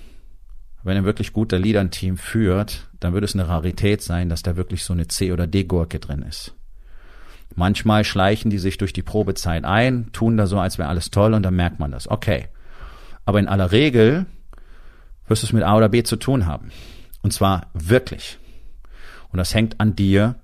wenn 0.84 0.98
ein 0.98 1.06
wirklich 1.06 1.34
guter 1.34 1.60
Leader 1.60 1.82
ein 1.82 1.92
Team 1.92 2.18
führt, 2.18 2.88
dann 3.00 3.14
würde 3.14 3.26
es 3.26 3.34
eine 3.34 3.48
Rarität 3.48 4.02
sein, 4.02 4.30
dass 4.30 4.44
da 4.44 4.56
wirklich 4.56 4.84
so 4.84 4.94
eine 4.94 5.08
C- 5.08 5.32
oder 5.32 5.48
D-Gurke 5.48 6.00
drin 6.00 6.22
ist. 6.22 6.56
Manchmal 7.56 8.04
schleichen 8.04 8.52
die 8.52 8.60
sich 8.60 8.78
durch 8.78 8.94
die 8.94 9.02
Probezeit 9.02 9.66
ein, 9.66 10.12
tun 10.12 10.38
da 10.38 10.48
so, 10.48 10.60
als 10.60 10.78
wäre 10.78 10.90
alles 10.90 11.12
toll 11.12 11.34
und 11.34 11.44
dann 11.44 11.56
merkt 11.56 11.80
man 11.80 11.92
das. 11.92 12.08
Okay. 12.08 12.48
Aber 13.26 13.40
in 13.40 13.48
aller 13.48 13.72
Regel 13.72 14.26
wirst 15.28 15.44
du 15.44 15.48
es 15.48 15.54
mit 15.54 15.64
A 15.64 15.76
oder 15.76 15.90
B 15.90 16.04
zu 16.04 16.16
tun 16.16 16.46
haben. 16.46 16.72
Und 17.22 17.34
zwar 17.34 17.68
wirklich. 17.74 18.38
Und 19.32 19.38
das 19.38 19.54
hängt 19.54 19.80
an 19.80 19.96
dir 19.96 20.36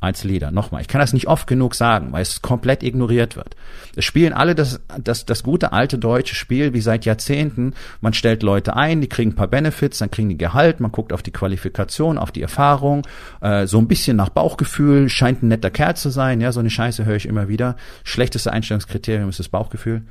als 0.00 0.24
Leader. 0.24 0.50
Nochmal, 0.50 0.80
ich 0.80 0.88
kann 0.88 1.00
das 1.00 1.12
nicht 1.12 1.28
oft 1.28 1.46
genug 1.46 1.74
sagen, 1.74 2.12
weil 2.12 2.22
es 2.22 2.40
komplett 2.40 2.82
ignoriert 2.82 3.36
wird. 3.36 3.54
Es 3.94 4.04
spielen 4.04 4.32
alle 4.32 4.54
das, 4.54 4.80
das, 4.98 5.26
das 5.26 5.42
gute 5.42 5.72
alte 5.72 5.98
deutsche 5.98 6.34
Spiel 6.34 6.72
wie 6.72 6.80
seit 6.80 7.04
Jahrzehnten. 7.04 7.74
Man 8.00 8.14
stellt 8.14 8.42
Leute 8.42 8.76
ein, 8.76 9.02
die 9.02 9.08
kriegen 9.08 9.32
ein 9.32 9.36
paar 9.36 9.48
Benefits, 9.48 9.98
dann 9.98 10.10
kriegen 10.10 10.30
die 10.30 10.38
Gehalt, 10.38 10.80
man 10.80 10.90
guckt 10.90 11.12
auf 11.12 11.22
die 11.22 11.32
Qualifikation, 11.32 12.16
auf 12.16 12.32
die 12.32 12.42
Erfahrung, 12.42 13.06
äh, 13.42 13.66
so 13.66 13.78
ein 13.78 13.88
bisschen 13.88 14.16
nach 14.16 14.30
Bauchgefühl, 14.30 15.10
scheint 15.10 15.42
ein 15.42 15.48
netter 15.48 15.70
Kerl 15.70 15.96
zu 15.96 16.08
sein, 16.08 16.40
ja, 16.40 16.50
so 16.50 16.60
eine 16.60 16.70
Scheiße 16.70 17.04
höre 17.04 17.16
ich 17.16 17.26
immer 17.26 17.48
wieder. 17.48 17.76
Schlechteste 18.02 18.52
Einstellungskriterium 18.52 19.28
ist 19.28 19.38
das 19.38 19.50
Bauchgefühl. 19.50 20.02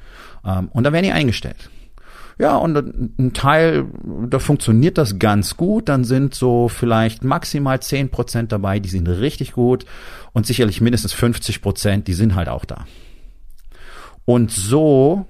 Ähm, 0.46 0.69
und 0.72 0.84
dann 0.84 0.93
werden 0.93 1.05
die 1.05 1.12
eingestellt. 1.12 1.69
Ja, 2.39 2.55
und 2.55 2.77
ein 3.19 3.34
Teil, 3.34 3.86
da 4.29 4.39
funktioniert 4.39 4.98
das 4.98 5.19
ganz 5.19 5.58
gut. 5.58 5.89
Dann 5.89 6.05
sind 6.05 6.34
so 6.34 6.69
vielleicht 6.69 7.22
maximal 7.25 7.81
zehn 7.81 8.10
Prozent 8.10 8.53
dabei, 8.53 8.79
die 8.79 8.88
sind 8.88 9.08
richtig 9.10 9.51
gut. 9.51 9.86
Und 10.31 10.46
sicherlich 10.46 10.79
mindestens 10.79 11.12
50 11.12 11.62
Prozent, 11.62 12.08
die 12.08 12.13
sind 12.13 12.36
halt 12.36 12.48
auch 12.48 12.63
da. 12.63 12.86
Und 14.24 14.51
so 14.51 15.25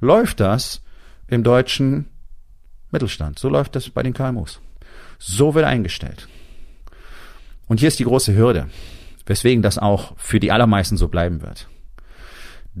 läuft 0.00 0.40
das 0.40 0.82
im 1.28 1.44
deutschen 1.44 2.06
Mittelstand. 2.90 3.38
So 3.38 3.48
läuft 3.48 3.76
das 3.76 3.88
bei 3.90 4.02
den 4.02 4.12
KMUs. 4.12 4.60
So 5.20 5.54
wird 5.54 5.66
eingestellt. 5.66 6.26
Und 7.68 7.78
hier 7.78 7.88
ist 7.88 8.00
die 8.00 8.04
große 8.04 8.34
Hürde, 8.34 8.68
weswegen 9.26 9.62
das 9.62 9.78
auch 9.78 10.14
für 10.16 10.40
die 10.40 10.50
allermeisten 10.50 10.96
so 10.96 11.06
bleiben 11.06 11.42
wird. 11.42 11.68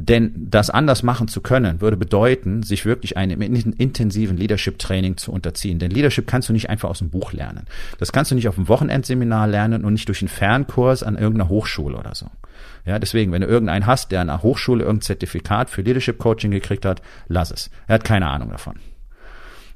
Denn 0.00 0.32
das 0.36 0.70
anders 0.70 1.02
machen 1.02 1.26
zu 1.26 1.40
können, 1.40 1.80
würde 1.80 1.96
bedeuten, 1.96 2.62
sich 2.62 2.84
wirklich 2.84 3.16
einem 3.16 3.42
intensiven 3.42 4.36
Leadership-Training 4.36 5.16
zu 5.16 5.32
unterziehen. 5.32 5.80
Denn 5.80 5.90
Leadership 5.90 6.28
kannst 6.28 6.48
du 6.48 6.52
nicht 6.52 6.70
einfach 6.70 6.88
aus 6.88 7.00
dem 7.00 7.10
Buch 7.10 7.32
lernen. 7.32 7.64
Das 7.98 8.12
kannst 8.12 8.30
du 8.30 8.36
nicht 8.36 8.46
auf 8.46 8.56
einem 8.56 8.68
Wochenendseminar 8.68 9.48
lernen 9.48 9.84
und 9.84 9.94
nicht 9.94 10.06
durch 10.06 10.22
einen 10.22 10.28
Fernkurs 10.28 11.02
an 11.02 11.16
irgendeiner 11.16 11.48
Hochschule 11.48 11.96
oder 11.96 12.14
so. 12.14 12.30
Ja, 12.86 13.00
deswegen, 13.00 13.32
wenn 13.32 13.40
du 13.40 13.48
irgendeinen 13.48 13.86
hast, 13.86 14.12
der 14.12 14.20
an 14.20 14.30
einer 14.30 14.44
Hochschule 14.44 14.84
irgendein 14.84 15.02
Zertifikat 15.02 15.68
für 15.68 15.82
Leadership 15.82 16.18
Coaching 16.18 16.52
gekriegt 16.52 16.84
hat, 16.84 17.02
lass 17.26 17.50
es. 17.50 17.68
Er 17.88 17.94
hat 17.94 18.04
keine 18.04 18.28
Ahnung 18.28 18.50
davon. 18.50 18.76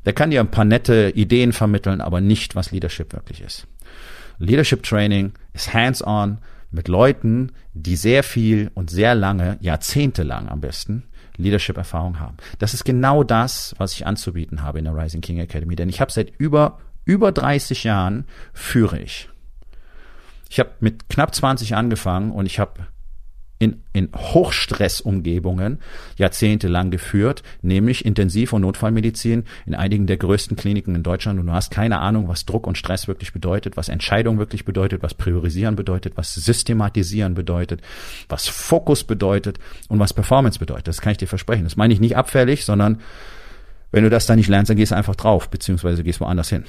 Der 0.05 0.12
kann 0.12 0.31
dir 0.31 0.38
ein 0.38 0.52
paar 0.52 0.64
nette 0.64 1.11
Ideen 1.17 1.52
vermitteln, 1.52 2.00
aber 2.00 2.21
nicht, 2.21 2.55
was 2.55 2.71
Leadership 2.71 3.12
wirklich 3.12 3.41
ist. 3.41 3.67
Leadership 4.38 4.85
Training 4.85 5.33
ist 5.52 5.75
hands-on 5.75 6.38
mit 6.73 6.88
Leuten, 6.88 7.52
die 7.75 7.97
sehr 7.97 8.23
viel 8.23 8.71
und 8.75 8.91
sehr 8.91 9.14
lange, 9.14 9.59
jahrzehntelang 9.61 10.49
am 10.49 10.61
besten, 10.61 11.05
Leadership-Erfahrung 11.37 12.19
haben. 12.19 12.37
Das 12.59 12.75
ist 12.75 12.85
genau 12.85 13.25
das, 13.25 13.75
was 13.79 13.93
ich 13.93 14.07
anzubieten 14.07 14.62
habe 14.62 14.79
in 14.79 14.85
der 14.85 14.97
Rising 14.97 15.21
King 15.21 15.38
Academy, 15.38 15.76
denn 15.76 15.88
ich 15.88 16.00
habe 16.00 16.12
seit 16.12 16.33
über 16.38 16.79
über 17.05 17.33
30 17.33 17.85
Jahren 17.85 18.26
führe 18.52 18.99
ich. 19.00 19.29
Ich 20.49 20.61
habe 20.61 20.71
mit 20.81 21.09
knapp 21.09 21.35
20 21.35 21.75
angefangen 21.75 22.31
und 22.31 22.47
ich 22.47 22.59
habe 22.59 22.87
in, 23.62 23.81
in 23.92 24.09
Hochstressumgebungen 24.12 25.78
jahrzehntelang 26.16 26.90
geführt, 26.90 27.45
nämlich 27.62 28.04
Intensiv- 28.04 28.52
und 28.52 28.62
Notfallmedizin 28.62 29.45
in 29.66 29.75
einigen 29.76 30.09
der 30.09 30.16
größten 30.16 30.57
Kliniken 30.57 30.97
in 30.97 31.04
Deutschland. 31.04 31.38
Und 31.38 31.47
du 31.47 31.52
hast 31.52 31.71
keine 31.71 32.00
Ahnung, 32.00 32.26
was 32.26 32.45
Druck 32.45 32.66
und 32.66 32.76
Stress 32.76 33.07
wirklich 33.07 33.33
bedeutet, 33.33 33.76
was 33.76 33.88
Entscheidung 33.88 34.38
wirklich 34.38 34.64
bedeutet, 34.64 35.04
was 35.04 35.14
Priorisieren 35.14 35.76
bedeutet, 35.76 36.16
was 36.16 36.35
Systematisieren 36.35 37.35
bedeutet, 37.35 37.83
was 38.28 38.49
Fokus 38.49 39.04
bedeutet 39.04 39.61
und 39.88 40.00
was 40.00 40.12
Performance 40.12 40.59
bedeutet. 40.59 40.88
Das 40.88 41.00
kann 41.00 41.12
ich 41.12 41.19
dir 41.19 41.28
versprechen. 41.28 41.62
Das 41.62 41.76
meine 41.76 41.95
ich 41.95 42.00
nicht 42.00 42.16
abfällig, 42.16 42.64
sondern 42.64 43.00
wenn 43.92 44.02
du 44.02 44.11
das 44.11 44.26
dann 44.26 44.38
nicht 44.38 44.49
lernst, 44.49 44.71
dann 44.71 44.76
gehst 44.76 44.90
du 44.90 44.97
einfach 44.97 45.14
drauf, 45.14 45.50
beziehungsweise 45.50 46.02
gehst 46.02 46.19
woanders 46.19 46.49
hin. 46.49 46.64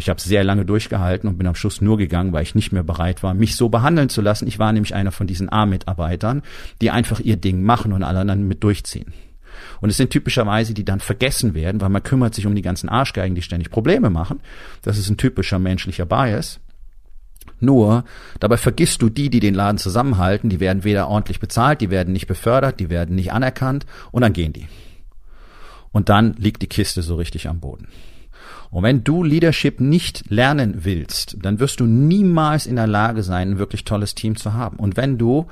Ich 0.00 0.08
habe 0.08 0.18
sehr 0.18 0.42
lange 0.44 0.64
durchgehalten 0.64 1.28
und 1.28 1.36
bin 1.36 1.46
am 1.46 1.54
Schluss 1.54 1.82
nur 1.82 1.98
gegangen, 1.98 2.32
weil 2.32 2.42
ich 2.42 2.54
nicht 2.54 2.72
mehr 2.72 2.82
bereit 2.82 3.22
war, 3.22 3.34
mich 3.34 3.54
so 3.54 3.68
behandeln 3.68 4.08
zu 4.08 4.22
lassen. 4.22 4.48
Ich 4.48 4.58
war 4.58 4.72
nämlich 4.72 4.94
einer 4.94 5.12
von 5.12 5.26
diesen 5.26 5.52
A-Mitarbeitern, 5.52 6.40
die 6.80 6.90
einfach 6.90 7.20
ihr 7.20 7.36
Ding 7.36 7.62
machen 7.62 7.92
und 7.92 8.02
alle 8.02 8.20
anderen 8.20 8.48
mit 8.48 8.64
durchziehen. 8.64 9.12
Und 9.82 9.90
es 9.90 9.98
sind 9.98 10.08
typischerweise, 10.08 10.72
die 10.72 10.86
dann 10.86 11.00
vergessen 11.00 11.52
werden, 11.52 11.82
weil 11.82 11.90
man 11.90 12.02
kümmert 12.02 12.34
sich 12.34 12.46
um 12.46 12.54
die 12.54 12.62
ganzen 12.62 12.88
Arschgeigen, 12.88 13.34
die 13.34 13.42
ständig 13.42 13.70
Probleme 13.70 14.08
machen. 14.08 14.40
Das 14.80 14.96
ist 14.96 15.10
ein 15.10 15.18
typischer 15.18 15.58
menschlicher 15.58 16.06
Bias. 16.06 16.60
Nur, 17.58 18.04
dabei 18.38 18.56
vergisst 18.56 19.02
du 19.02 19.10
die, 19.10 19.28
die 19.28 19.40
den 19.40 19.52
Laden 19.52 19.76
zusammenhalten, 19.76 20.48
die 20.48 20.60
werden 20.60 20.82
weder 20.82 21.08
ordentlich 21.08 21.40
bezahlt, 21.40 21.82
die 21.82 21.90
werden 21.90 22.14
nicht 22.14 22.26
befördert, 22.26 22.80
die 22.80 22.88
werden 22.88 23.16
nicht 23.16 23.34
anerkannt 23.34 23.84
und 24.12 24.22
dann 24.22 24.32
gehen 24.32 24.54
die. 24.54 24.66
Und 25.92 26.08
dann 26.08 26.32
liegt 26.38 26.62
die 26.62 26.68
Kiste 26.68 27.02
so 27.02 27.16
richtig 27.16 27.48
am 27.50 27.60
Boden. 27.60 27.88
Und 28.70 28.84
wenn 28.84 29.02
du 29.02 29.24
Leadership 29.24 29.80
nicht 29.80 30.30
lernen 30.30 30.84
willst, 30.84 31.36
dann 31.42 31.58
wirst 31.58 31.80
du 31.80 31.86
niemals 31.86 32.66
in 32.66 32.76
der 32.76 32.86
Lage 32.86 33.22
sein, 33.22 33.52
ein 33.52 33.58
wirklich 33.58 33.84
tolles 33.84 34.14
Team 34.14 34.36
zu 34.36 34.52
haben. 34.52 34.76
Und 34.76 34.96
wenn 34.96 35.18
du 35.18 35.48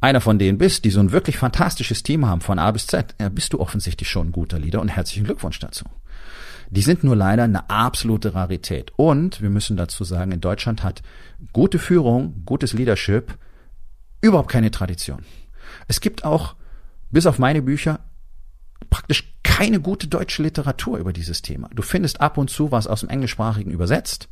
einer 0.00 0.20
von 0.20 0.38
denen 0.38 0.58
bist, 0.58 0.84
die 0.84 0.90
so 0.90 1.00
ein 1.00 1.12
wirklich 1.12 1.38
fantastisches 1.38 2.02
Team 2.02 2.26
haben, 2.26 2.42
von 2.42 2.58
A 2.58 2.70
bis 2.70 2.86
Z, 2.86 3.14
ja, 3.18 3.30
bist 3.30 3.54
du 3.54 3.60
offensichtlich 3.60 4.10
schon 4.10 4.28
ein 4.28 4.32
guter 4.32 4.58
Leader 4.58 4.82
und 4.82 4.88
herzlichen 4.88 5.24
Glückwunsch 5.24 5.58
dazu. 5.58 5.86
Die 6.68 6.82
sind 6.82 7.02
nur 7.04 7.16
leider 7.16 7.44
eine 7.44 7.70
absolute 7.70 8.34
Rarität. 8.34 8.92
Und 8.96 9.40
wir 9.40 9.48
müssen 9.48 9.78
dazu 9.78 10.04
sagen, 10.04 10.32
in 10.32 10.40
Deutschland 10.42 10.82
hat 10.82 11.02
gute 11.54 11.78
Führung, 11.78 12.42
gutes 12.44 12.74
Leadership 12.74 13.38
überhaupt 14.20 14.50
keine 14.50 14.70
Tradition. 14.70 15.24
Es 15.88 16.00
gibt 16.00 16.24
auch, 16.24 16.56
bis 17.10 17.26
auf 17.26 17.38
meine 17.38 17.62
Bücher, 17.62 18.00
praktisch 18.90 19.33
keine 19.54 19.78
gute 19.78 20.08
deutsche 20.08 20.42
Literatur 20.42 20.98
über 20.98 21.12
dieses 21.12 21.40
Thema. 21.40 21.70
Du 21.72 21.82
findest 21.82 22.20
ab 22.20 22.38
und 22.38 22.50
zu 22.50 22.72
was 22.72 22.88
aus 22.88 23.00
dem 23.00 23.08
Englischsprachigen 23.08 23.70
übersetzt. 23.70 24.28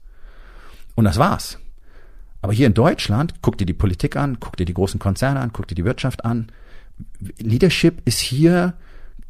Und 0.96 1.04
das 1.04 1.16
war's. 1.16 1.58
Aber 2.40 2.52
hier 2.52 2.66
in 2.66 2.74
Deutschland, 2.74 3.34
guck 3.40 3.56
dir 3.56 3.64
die 3.64 3.72
Politik 3.72 4.16
an, 4.16 4.40
guck 4.40 4.56
dir 4.56 4.64
die 4.64 4.74
großen 4.74 4.98
Konzerne 4.98 5.38
an, 5.38 5.52
guck 5.52 5.68
dir 5.68 5.76
die 5.76 5.84
Wirtschaft 5.84 6.24
an. 6.24 6.50
Leadership 7.38 8.02
ist 8.04 8.18
hier 8.18 8.74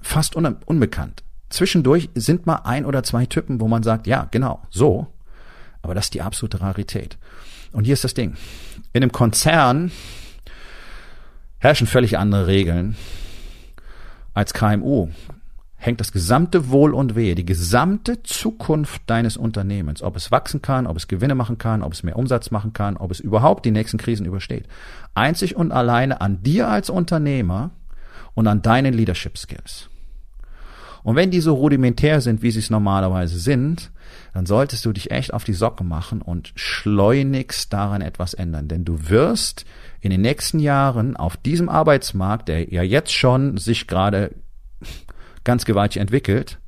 fast 0.01 0.35
un 0.35 0.57
unbekannt. 0.65 1.25
Zwischendurch 1.51 2.09
sind 2.15 2.47
mal 2.47 2.63
ein 2.65 2.87
oder 2.87 3.03
zwei 3.03 3.27
Typen, 3.27 3.61
wo 3.61 3.69
man 3.69 3.83
sagt, 3.83 4.07
ja, 4.07 4.29
genau, 4.31 4.63
so. 4.71 5.09
Aber 5.83 5.95
das 5.95 6.07
ist 6.07 6.15
die 6.15 6.23
absolute 6.23 6.63
Rarität. 6.63 7.19
Und 7.73 7.85
hier 7.85 7.93
ist 7.93 8.05
das 8.05 8.15
Ding. 8.15 8.39
In 8.95 9.03
einem 9.03 9.13
Konzern 9.13 9.93
herrschen 11.59 11.87
völlig 11.87 12.17
andere 12.17 12.47
Regeln 12.47 12.97
als 14.33 14.55
KMU 14.55 15.11
hängt 15.83 16.01
das 16.01 16.13
gesamte 16.13 16.71
Wohl 16.71 16.95
und 16.95 17.17
Wehe, 17.17 17.35
die 17.35 17.45
gesamte 17.45 18.23
Zukunft 18.23 19.03
deines 19.07 19.37
Unternehmens, 19.37 20.01
ob 20.01 20.15
es 20.15 20.31
wachsen 20.31 20.63
kann, 20.63 20.87
ob 20.87 20.97
es 20.97 21.09
Gewinne 21.09 21.35
machen 21.35 21.59
kann, 21.59 21.83
ob 21.83 21.93
es 21.93 22.05
mehr 22.05 22.17
Umsatz 22.17 22.53
machen 22.53 22.73
kann, 22.73 22.97
ob 22.97 23.11
es 23.11 23.19
überhaupt 23.19 23.65
die 23.65 23.73
nächsten 23.73 23.99
Krisen 23.99 24.25
übersteht, 24.25 24.69
einzig 25.15 25.57
und 25.57 25.73
alleine 25.73 26.21
an 26.21 26.41
dir 26.41 26.69
als 26.69 26.89
Unternehmer 26.89 27.71
und 28.35 28.47
an 28.47 28.63
deinen 28.63 28.95
Leadership 28.95 29.37
Skills. 29.37 29.89
Und 31.03 31.17
wenn 31.17 31.33
die 31.33 31.41
so 31.41 31.55
rudimentär 31.55 32.21
sind, 32.21 32.43
wie 32.43 32.53
sie 32.53 32.61
es 32.61 32.71
normalerweise 32.71 33.41
sind, 33.41 33.91
dann 34.35 34.47
solltest 34.47 34.85
du 34.85 34.93
dich 34.93 35.11
echt 35.11 35.35
auf 35.35 35.43
die 35.43 35.53
Socke 35.53 35.83
machen 35.83 36.23
und 36.23 36.53
schleunigst 36.55 37.73
daran 37.73 38.03
etwas 38.03 38.35
ändern. 38.35 38.69
Denn 38.69 38.85
du 38.85 39.09
wirst 39.09 39.65
in 40.01 40.13
den 40.13 40.21
nächsten 40.21 40.61
Jahren 40.61 41.17
auf 41.17 41.37
diesem 41.37 41.69
Arbeitsmarkt, 41.69 42.47
der 42.47 42.73
ja 42.73 42.85
jetzt 42.85 43.13
schon 43.13 43.57
sich 43.57 43.89
gerade 43.89 44.31
ganz 45.45 45.65
gewaltig 45.65 46.01
entwickelt, 46.01 46.59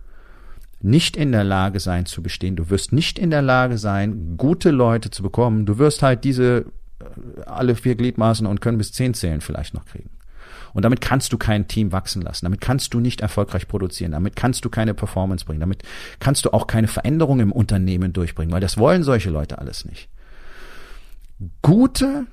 nicht 0.81 1.17
in 1.17 1.33
der 1.33 1.45
Lage 1.45 1.81
sein 1.81 2.05
zu 2.05 2.23
bestehen. 2.23 2.57
Du 2.57 2.69
wirst 2.69 2.93
nicht 2.93 3.19
in 3.19 3.31
der 3.31 3.43
Lage 3.43 3.79
sein, 3.79 4.37
gute 4.37 4.71
Leute 4.71 5.11
zu 5.11 5.23
bekommen. 5.23 5.65
Du 5.65 5.79
wirst 5.79 6.03
halt 6.03 6.25
diese 6.25 6.67
äh, 7.01 7.41
alle 7.47 7.75
vier 7.75 7.95
Gliedmaßen 7.95 8.47
und 8.47 8.61
können 8.61 8.79
bis 8.79 8.93
zehn 8.93 9.15
zählen 9.15 9.41
vielleicht 9.41 9.75
noch 9.75 9.87
kriegen. 9.87 10.11
Und 10.75 10.83
damit 10.83 11.01
kannst 11.01 11.33
du 11.33 11.39
kein 11.39 11.69
Team 11.69 11.93
wachsen 11.93 12.21
lassen. 12.21 12.45
Damit 12.45 12.61
kannst 12.61 12.93
du 12.93 13.01
nicht 13.01 13.21
erfolgreich 13.21 13.69
produzieren. 13.69 14.13
Damit 14.13 14.35
kannst 14.35 14.65
du 14.65 14.71
keine 14.71 14.93
Performance 14.93 15.45
bringen. 15.45 15.61
Damit 15.61 15.85
kannst 16.19 16.45
du 16.45 16.53
auch 16.53 16.67
keine 16.67 16.89
Veränderung 16.89 17.41
im 17.41 17.53
Unternehmen 17.53 18.13
durchbringen, 18.13 18.53
weil 18.53 18.61
das 18.61 18.77
wollen 18.77 19.05
solche 19.05 19.31
Leute 19.31 19.59
alles 19.59 19.85
nicht. 19.85 20.09
Gute 21.63 22.27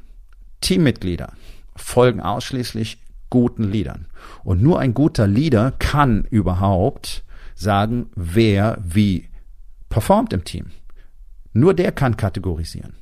Teammitglieder 0.60 1.34
folgen 1.76 2.20
ausschließlich 2.20 2.98
guten 3.32 3.63
Leadern. 3.63 4.06
Und 4.44 4.62
nur 4.62 4.80
ein 4.80 4.94
guter 4.94 5.26
Leader 5.26 5.74
kann 5.80 6.26
überhaupt 6.30 7.24
sagen, 7.56 8.12
wer 8.15 8.78
wie 8.84 9.30
performt 9.89 10.34
im 10.34 10.44
Team. 10.44 10.67
Nur 11.54 11.74
der 11.74 11.91
kann 11.91 12.15
kategorisieren. 12.17 12.94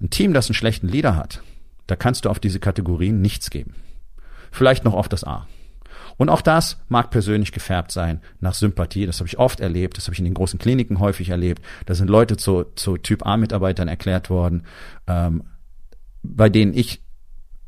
Ein 0.00 0.10
Team, 0.10 0.32
das 0.32 0.48
einen 0.48 0.54
schlechten 0.54 0.88
Leader 0.88 1.14
hat, 1.14 1.42
da 1.86 1.94
kannst 1.94 2.24
du 2.24 2.30
auf 2.30 2.40
diese 2.40 2.58
Kategorien 2.58 3.20
nichts 3.20 3.50
geben. 3.50 3.74
Vielleicht 4.50 4.84
noch 4.84 4.94
auf 4.94 5.08
das 5.08 5.24
A. 5.24 5.46
Und 6.16 6.28
auch 6.28 6.42
das 6.42 6.76
mag 6.88 7.10
persönlich 7.10 7.52
gefärbt 7.52 7.92
sein 7.92 8.20
nach 8.40 8.54
Sympathie. 8.54 9.06
Das 9.06 9.20
habe 9.20 9.28
ich 9.28 9.38
oft 9.38 9.60
erlebt. 9.60 9.96
Das 9.96 10.04
habe 10.04 10.14
ich 10.14 10.18
in 10.18 10.26
den 10.26 10.34
großen 10.34 10.58
Kliniken 10.58 10.98
häufig 10.98 11.30
erlebt. 11.30 11.62
Da 11.86 11.94
sind 11.94 12.10
Leute 12.10 12.36
zu, 12.36 12.64
zu 12.74 12.98
Typ 12.98 13.24
A-Mitarbeitern 13.26 13.88
erklärt 13.88 14.28
worden, 14.28 14.64
ähm, 15.06 15.44
bei 16.22 16.48
denen 16.48 16.74
ich 16.74 17.02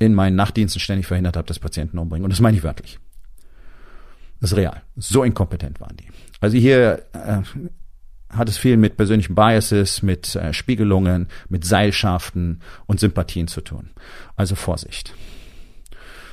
in 0.03 0.15
meinen 0.15 0.37
Nachtdiensten 0.37 0.81
ständig 0.81 1.07
verhindert 1.07 1.37
habe, 1.37 1.47
dass 1.47 1.59
Patienten 1.59 1.99
umbringen. 1.99 2.25
Und 2.25 2.31
das 2.31 2.41
meine 2.41 2.57
ich 2.57 2.63
wörtlich. 2.63 2.99
Das 4.41 4.53
ist 4.53 4.59
real. 4.59 4.83
So 4.97 5.23
inkompetent 5.23 5.81
waren 5.81 5.97
die. 5.97 6.09
Also 6.41 6.57
hier 6.57 7.05
äh, 7.13 7.43
hat 8.29 8.49
es 8.49 8.59
viel 8.59 8.77
mit 8.77 8.97
persönlichen 8.97 9.35
Biases, 9.35 10.03
mit 10.03 10.35
äh, 10.35 10.53
Spiegelungen, 10.53 11.29
mit 11.49 11.65
Seilschaften 11.65 12.61
und 12.87 12.99
Sympathien 12.99 13.47
zu 13.47 13.61
tun. 13.61 13.91
Also 14.37 14.55
Vorsicht. 14.55 15.15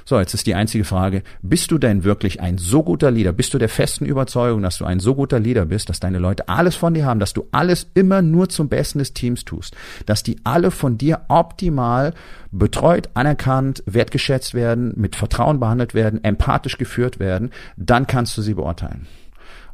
So, 0.10 0.19
jetzt 0.19 0.34
ist 0.34 0.48
die 0.48 0.56
einzige 0.56 0.86
Frage, 0.86 1.22
bist 1.43 1.69
du 1.69 1.78
denn 1.78 2.04
wirklich 2.04 2.41
ein 2.41 2.58
so 2.58 2.82
guter 2.82 3.12
Leader? 3.12 3.32
Bist 3.32 3.54
du 3.54 3.60
der 3.60 3.69
festen 3.69 4.08
Überzeugung, 4.08 4.63
dass 4.63 4.80
du 4.80 4.86
ein 4.86 5.00
so 5.00 5.13
guter 5.13 5.39
Leader 5.39 5.67
bist, 5.67 5.88
dass 5.88 6.00
deine 6.00 6.17
Leute 6.17 6.50
alles 6.50 6.76
von 6.76 6.95
dir 6.95 7.06
haben, 7.06 7.19
dass 7.19 7.34
du 7.34 7.48
alles 7.52 7.91
immer 7.93 8.24
nur 8.24 8.50
zum 8.50 8.69
Besten 8.69 8.98
des 8.98 9.13
Teams 9.13 9.45
tust, 9.45 9.76
dass 10.08 10.24
die 10.24 10.38
alle 10.43 10.72
von 10.72 10.98
dir 10.98 11.22
optimal 11.28 12.15
betreut, 12.52 13.10
anerkannt, 13.13 13.84
wertgeschätzt 13.86 14.56
werden, 14.56 14.93
mit 14.95 15.15
Vertrauen 15.15 15.60
behandelt 15.60 15.93
werden, 15.93 16.24
empathisch 16.24 16.80
geführt 16.80 17.19
werden, 17.19 17.52
dann 17.78 18.08
kannst 18.08 18.36
du 18.36 18.41
sie 18.41 18.56
beurteilen. 18.56 19.06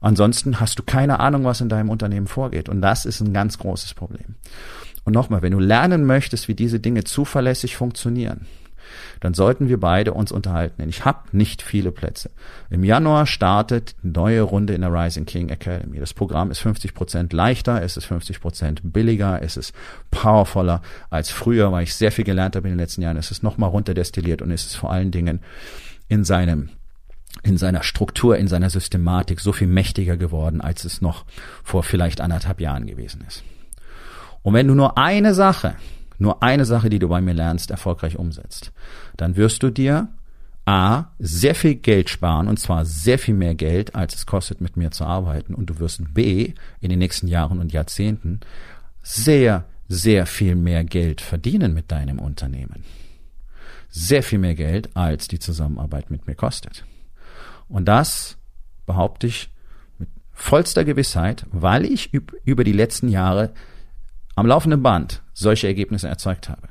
Ansonsten 0.02 0.60
hast 0.60 0.78
du 0.78 0.84
keine 0.84 1.22
Ahnung, 1.22 1.46
was 1.46 1.62
in 1.62 1.70
deinem 1.70 1.90
Unternehmen 1.90 2.28
vorgeht. 2.28 2.68
Und 2.68 2.82
das 2.82 3.06
ist 3.06 3.22
ein 3.22 3.32
ganz 3.32 3.58
großes 3.58 3.94
Problem. 3.94 4.36
Und 5.06 5.14
nochmal, 5.14 5.42
wenn 5.44 5.54
du 5.54 5.60
lernen 5.60 6.04
möchtest, 6.04 6.50
wie 6.50 6.56
diese 6.56 6.82
Dinge 6.82 7.06
zuverlässig 7.06 7.78
funktionieren, 7.78 8.48
dann 9.20 9.34
sollten 9.34 9.70
wir 9.70 9.80
beide 9.80 10.14
uns 10.14 10.32
unterhalten. 10.32 10.76
Denn 10.80 10.90
ich 10.90 11.06
habe 11.06 11.20
nicht 11.32 11.62
viele 11.62 11.92
Plätze. 11.92 12.30
Im 12.70 12.84
Januar 12.84 13.26
startet 13.26 13.96
die 14.04 14.10
neue 14.10 14.42
Runde 14.42 14.74
in 14.74 14.82
der 14.82 14.92
Rising 14.92 15.26
King 15.26 15.50
Academy. 15.50 16.00
Das 16.00 16.14
Programm 16.14 16.52
ist 16.52 16.60
50 16.60 16.94
Prozent 16.94 17.34
leichter, 17.34 17.82
es 17.82 17.98
ist 17.98 18.06
50 18.06 18.42
Prozent 18.42 18.82
billiger, 18.84 19.42
es 19.42 19.58
ist 19.58 19.74
powervoller 20.12 20.82
als 21.10 21.30
früher, 21.30 21.72
weil 21.72 21.84
ich 21.84 21.96
sehr 21.96 22.12
viel 22.12 22.26
gelernt 22.26 22.56
habe 22.56 22.68
in 22.68 22.74
den 22.74 22.80
letzten 22.80 23.02
Jahren. 23.02 23.18
Es 23.18 23.32
ist 23.32 23.44
nochmal 23.44 23.70
runterdestilliert 23.70 24.42
und 24.42 24.52
es 24.52 24.66
ist 24.66 24.76
vor 24.76 24.92
allen 24.92 25.12
Dingen 25.12 25.42
in 26.08 26.24
seinem 26.24 26.70
in 27.44 27.58
seiner 27.58 27.84
Struktur, 27.84 28.38
in 28.38 28.48
seiner 28.48 28.70
Systematik 28.70 29.40
so 29.40 29.52
viel 29.52 29.68
mächtiger 29.68 30.18
geworden, 30.18 30.62
als 30.62 30.86
es 30.86 31.02
noch 31.02 31.26
vor 31.64 31.84
vielleicht 31.84 32.22
anderthalb 32.22 32.62
Jahren 32.62 32.88
gewesen 32.88 33.24
ist. 33.28 33.44
Und 34.42 34.54
wenn 34.54 34.68
du 34.68 34.74
nur 34.74 34.98
eine 34.98 35.34
Sache 35.34 35.76
nur 36.18 36.44
eine 36.44 36.66
Sache, 36.66 36.90
die 36.90 37.00
du 37.00 37.08
bei 37.08 37.22
mir 37.22 37.34
lernst, 37.34 37.72
erfolgreich 37.72 38.18
umsetzt, 38.18 38.72
dann 39.18 39.36
wirst 39.36 39.64
du 39.64 39.70
dir 39.70 40.10
A, 40.66 41.12
sehr 41.20 41.54
viel 41.54 41.76
Geld 41.76 42.10
sparen, 42.10 42.48
und 42.48 42.60
zwar 42.60 42.86
sehr 42.86 43.20
viel 43.20 43.36
mehr 43.36 43.54
Geld, 43.54 43.94
als 43.94 44.16
es 44.16 44.26
kostet, 44.26 44.62
mit 44.62 44.78
mir 44.78 44.90
zu 44.90 45.06
arbeiten. 45.06 45.54
Und 45.54 45.70
du 45.70 45.80
wirst 45.80 46.02
B, 46.14 46.54
in 46.82 46.90
den 46.90 46.98
nächsten 46.98 47.28
Jahren 47.28 47.60
und 47.60 47.72
Jahrzehnten 47.72 48.40
sehr, 49.04 49.66
sehr 49.88 50.26
viel 50.26 50.56
mehr 50.56 50.84
Geld 50.84 51.22
verdienen 51.22 51.76
mit 51.76 51.92
deinem 51.92 52.18
Unternehmen. 52.18 52.84
Sehr 53.90 54.24
viel 54.24 54.40
mehr 54.40 54.56
Geld, 54.56 54.90
als 54.98 55.28
die 55.28 55.38
Zusammenarbeit 55.38 56.10
mit 56.10 56.26
mir 56.26 56.36
kostet. 56.36 56.84
Und 57.70 57.86
das 57.86 58.38
behaupte 58.88 59.28
ich 59.28 59.52
mit 60.00 60.10
vollster 60.34 60.84
Gewissheit, 60.84 61.46
weil 61.52 61.86
ich 61.86 62.12
über 62.12 62.64
die 62.64 62.72
letzten 62.72 63.10
Jahre 63.10 63.54
am 64.36 64.46
laufenden 64.46 64.84
Band 64.84 65.24
solche 65.34 65.68
Ergebnisse 65.68 66.08
erzeugt 66.08 66.50
habe. 66.50 66.68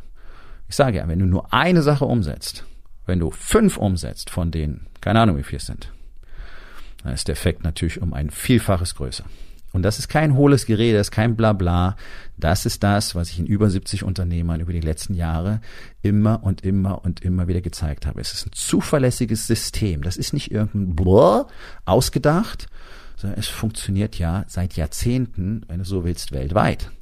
Ich 0.68 0.76
sage 0.76 0.98
ja, 0.98 1.08
wenn 1.08 1.18
du 1.18 1.26
nur 1.26 1.52
eine 1.52 1.82
Sache 1.82 2.04
umsetzt, 2.04 2.64
wenn 3.06 3.20
du 3.20 3.30
fünf 3.30 3.76
umsetzt 3.76 4.30
von 4.30 4.50
denen, 4.50 4.86
keine 5.00 5.20
Ahnung 5.20 5.36
wie 5.36 5.42
viel 5.42 5.58
es 5.58 5.66
sind, 5.66 5.90
dann 7.02 7.12
ist 7.12 7.28
der 7.28 7.34
Effekt 7.34 7.64
natürlich 7.64 8.00
um 8.00 8.14
ein 8.14 8.30
Vielfaches 8.30 8.94
größer. 8.94 9.24
Und 9.74 9.82
das 9.82 9.98
ist 9.98 10.08
kein 10.08 10.36
hohles 10.36 10.66
Gerede, 10.66 10.98
das 10.98 11.08
ist 11.08 11.10
kein 11.10 11.34
Blabla. 11.34 11.96
Das 12.36 12.64
ist 12.64 12.84
das, 12.84 13.16
was 13.16 13.30
ich 13.30 13.40
in 13.40 13.46
über 13.46 13.68
70 13.68 14.04
Unternehmern 14.04 14.60
über 14.60 14.72
die 14.72 14.80
letzten 14.80 15.14
Jahre 15.14 15.60
immer 16.00 16.44
und 16.44 16.62
immer 16.62 17.04
und 17.04 17.24
immer 17.24 17.48
wieder 17.48 17.60
gezeigt 17.60 18.06
habe. 18.06 18.20
Es 18.20 18.32
ist 18.32 18.46
ein 18.46 18.52
zuverlässiges 18.52 19.48
System. 19.48 20.02
Das 20.02 20.16
ist 20.16 20.32
nicht 20.32 20.52
irgendein 20.52 20.94
Blur 20.94 21.48
ausgedacht, 21.86 22.68
sondern 23.16 23.38
es 23.38 23.48
funktioniert 23.48 24.16
ja 24.16 24.44
seit 24.46 24.74
Jahrzehnten, 24.74 25.62
wenn 25.66 25.80
du 25.80 25.84
so 25.84 26.04
willst, 26.04 26.30
weltweit. 26.30 26.92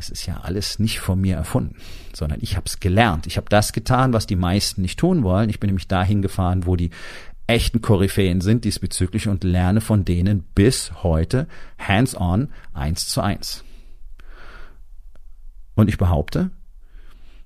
Das 0.00 0.08
ist 0.08 0.24
ja 0.24 0.40
alles 0.40 0.78
nicht 0.78 0.98
von 0.98 1.20
mir 1.20 1.36
erfunden, 1.36 1.76
sondern 2.14 2.38
ich 2.40 2.56
habe 2.56 2.64
es 2.64 2.80
gelernt. 2.80 3.26
Ich 3.26 3.36
habe 3.36 3.50
das 3.50 3.74
getan, 3.74 4.14
was 4.14 4.26
die 4.26 4.34
meisten 4.34 4.80
nicht 4.80 4.98
tun 4.98 5.22
wollen. 5.22 5.50
Ich 5.50 5.60
bin 5.60 5.68
nämlich 5.68 5.88
dahin 5.88 6.22
gefahren, 6.22 6.64
wo 6.64 6.74
die 6.74 6.88
echten 7.46 7.82
Koryphäen 7.82 8.40
sind 8.40 8.64
diesbezüglich 8.64 9.28
und 9.28 9.44
lerne 9.44 9.82
von 9.82 10.06
denen 10.06 10.42
bis 10.54 11.02
heute 11.02 11.48
hands-on 11.78 12.48
eins 12.72 13.08
zu 13.08 13.20
eins. 13.20 13.62
Und 15.74 15.90
ich 15.90 15.98
behaupte, 15.98 16.50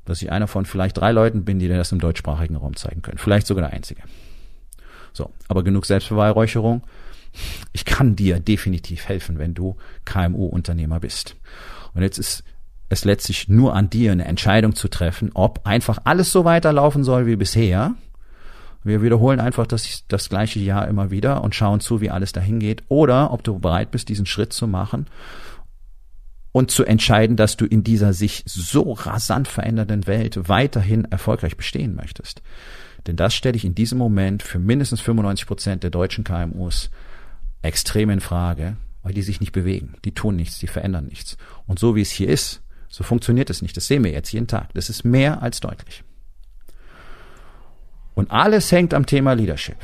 dass 0.05 0.23
ich 0.23 0.31
einer 0.31 0.47
von 0.47 0.65
vielleicht 0.65 0.97
drei 0.97 1.11
Leuten 1.11 1.45
bin, 1.45 1.59
die 1.59 1.67
dir 1.67 1.77
das 1.77 1.91
im 1.91 1.99
deutschsprachigen 1.99 2.55
Raum 2.55 2.77
zeigen 2.77 3.03
können. 3.03 3.19
Vielleicht 3.19 3.49
sogar 3.49 3.69
der 3.69 3.77
einzige. 3.77 4.03
So, 5.13 5.33
aber 5.49 5.65
genug 5.65 5.87
Selbstbeweihräucherung. 5.87 6.85
Ich 7.73 7.85
kann 7.85 8.15
dir 8.15 8.39
definitiv 8.39 9.09
helfen, 9.09 9.41
wenn 9.41 9.55
du 9.55 9.77
KMU-Unternehmer 10.05 11.01
bist. 11.01 11.35
Und 11.95 12.03
jetzt 12.03 12.19
ist 12.19 12.45
es 12.89 13.05
letztlich 13.05 13.49
nur 13.49 13.75
an 13.75 13.91
dir, 13.91 14.13
eine 14.13 14.25
Entscheidung 14.25 14.75
zu 14.75 14.89
treffen, 14.89 15.31
ob 15.35 15.67
einfach 15.67 15.99
alles 16.05 16.33
so 16.33 16.45
weiterlaufen 16.45 17.05
soll 17.05 17.27
wie 17.27 17.37
bisher. 17.37 17.95
Wir 18.83 19.03
wiederholen 19.03 19.41
einfach 19.41 19.67
das, 19.67 20.05
das 20.09 20.29
gleiche 20.29 20.61
Jahr 20.61 20.87
immer 20.89 21.11
wieder 21.11 21.43
und 21.43 21.55
schauen 21.55 21.81
zu, 21.81 22.01
wie 22.01 22.11
alles 22.11 22.33
dahin 22.33 22.59
geht. 22.59 22.83
Oder 22.89 23.33
ob 23.33 23.43
du 23.43 23.59
bereit 23.59 23.91
bist, 23.91 24.09
diesen 24.11 24.27
Schritt 24.27 24.53
zu 24.53 24.67
machen 24.67 25.07
und 26.53 26.71
zu 26.71 26.85
entscheiden, 26.85 27.37
dass 27.37 27.57
du 27.57 27.65
in 27.65 27.83
dieser 27.83 28.13
sich 28.13 28.45
so 28.47 28.93
rasant 28.93 29.49
verändernden 29.49 30.07
Welt 30.07 30.49
weiterhin 30.49 31.05
erfolgreich 31.07 31.57
bestehen 31.57 31.95
möchtest. 31.95 32.43
Denn 33.07 33.17
das 33.17 33.35
stelle 33.35 33.57
ich 33.57 33.65
in 33.65 33.75
diesem 33.75 33.99
Moment 33.99 34.43
für 34.43 34.59
mindestens 34.59 35.01
95 35.01 35.47
Prozent 35.47 35.83
der 35.83 35.91
deutschen 35.91 36.25
KMUs 36.25 36.91
extrem 37.63 38.11
in 38.11 38.21
Frage 38.21 38.77
weil 39.05 39.13
die 39.13 39.23
sich 39.23 39.39
nicht 39.39 39.53
bewegen. 39.53 39.95
Die 40.05 40.13
tun 40.13 40.35
nichts, 40.35 40.59
die 40.59 40.67
verändern 40.67 41.07
nichts. 41.07 41.37
Und 41.67 41.79
so 41.79 41.95
wie 41.95 42.01
es 42.01 42.11
hier 42.11 42.29
ist, 42.29 42.63
so 42.89 43.05
funktioniert 43.05 43.51
es 43.51 43.63
nicht. 43.63 43.77
Das 43.77 43.87
sehen 43.87 44.03
wir 44.03 44.11
jetzt 44.11 44.33
jeden 44.33 44.49
Tag. 44.49 44.73
Das 44.75 44.91
ist 44.91 45.05
mehr 45.05 45.43
als 45.43 45.61
deutlich. 45.61 46.03
Und 48.15 48.31
alles 48.31 48.73
hängt 48.73 48.95
am 48.95 49.07
Thema 49.07 49.35
Leadership. 49.35 49.77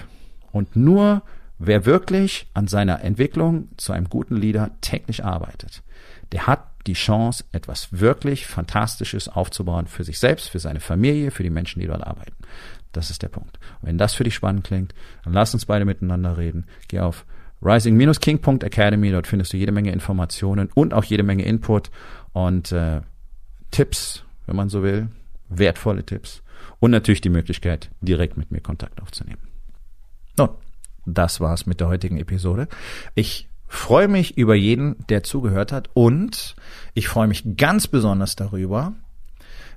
Und 0.52 0.74
nur 0.74 1.22
wer 1.58 1.84
wirklich 1.84 2.48
an 2.54 2.66
seiner 2.66 3.02
Entwicklung 3.02 3.68
zu 3.76 3.92
einem 3.92 4.08
guten 4.08 4.36
Leader 4.36 4.70
täglich 4.80 5.24
arbeitet, 5.24 5.82
der 6.32 6.46
hat 6.46 6.64
die 6.86 6.94
Chance, 6.94 7.44
etwas 7.52 7.88
wirklich 8.00 8.46
Fantastisches 8.46 9.28
aufzubauen 9.28 9.86
für 9.86 10.04
sich 10.04 10.18
selbst, 10.18 10.48
für 10.48 10.60
seine 10.60 10.80
Familie, 10.80 11.30
für 11.30 11.42
die 11.42 11.50
Menschen, 11.50 11.80
die 11.80 11.86
dort 11.86 12.06
arbeiten. 12.06 12.36
Das 12.92 13.10
ist 13.10 13.22
der 13.22 13.28
Punkt. 13.28 13.58
Und 13.82 13.88
wenn 13.88 13.98
das 13.98 14.14
für 14.14 14.24
dich 14.24 14.34
spannend 14.34 14.64
klingt, 14.64 14.94
dann 15.24 15.34
lass 15.34 15.52
uns 15.52 15.66
beide 15.66 15.84
miteinander 15.84 16.38
reden. 16.38 16.64
Geh 16.88 17.00
auf 17.00 17.26
rising-king.academy. 17.62 19.10
Dort 19.10 19.26
findest 19.26 19.52
du 19.52 19.56
jede 19.56 19.72
Menge 19.72 19.92
Informationen 19.92 20.70
und 20.74 20.94
auch 20.94 21.04
jede 21.04 21.22
Menge 21.22 21.44
Input 21.44 21.90
und 22.32 22.72
äh, 22.72 23.00
Tipps, 23.70 24.24
wenn 24.46 24.56
man 24.56 24.68
so 24.68 24.82
will, 24.82 25.08
wertvolle 25.48 26.04
Tipps 26.04 26.42
und 26.78 26.90
natürlich 26.90 27.20
die 27.20 27.28
Möglichkeit, 27.28 27.90
direkt 28.00 28.36
mit 28.36 28.50
mir 28.50 28.60
Kontakt 28.60 29.00
aufzunehmen. 29.02 29.42
Nun, 30.36 30.50
das 31.06 31.40
war's 31.40 31.66
mit 31.66 31.80
der 31.80 31.88
heutigen 31.88 32.18
Episode. 32.18 32.68
Ich 33.14 33.48
freue 33.66 34.08
mich 34.08 34.36
über 34.36 34.54
jeden, 34.54 34.96
der 35.08 35.22
zugehört 35.22 35.72
hat 35.72 35.90
und 35.94 36.56
ich 36.94 37.08
freue 37.08 37.28
mich 37.28 37.56
ganz 37.56 37.86
besonders 37.86 38.36
darüber, 38.36 38.94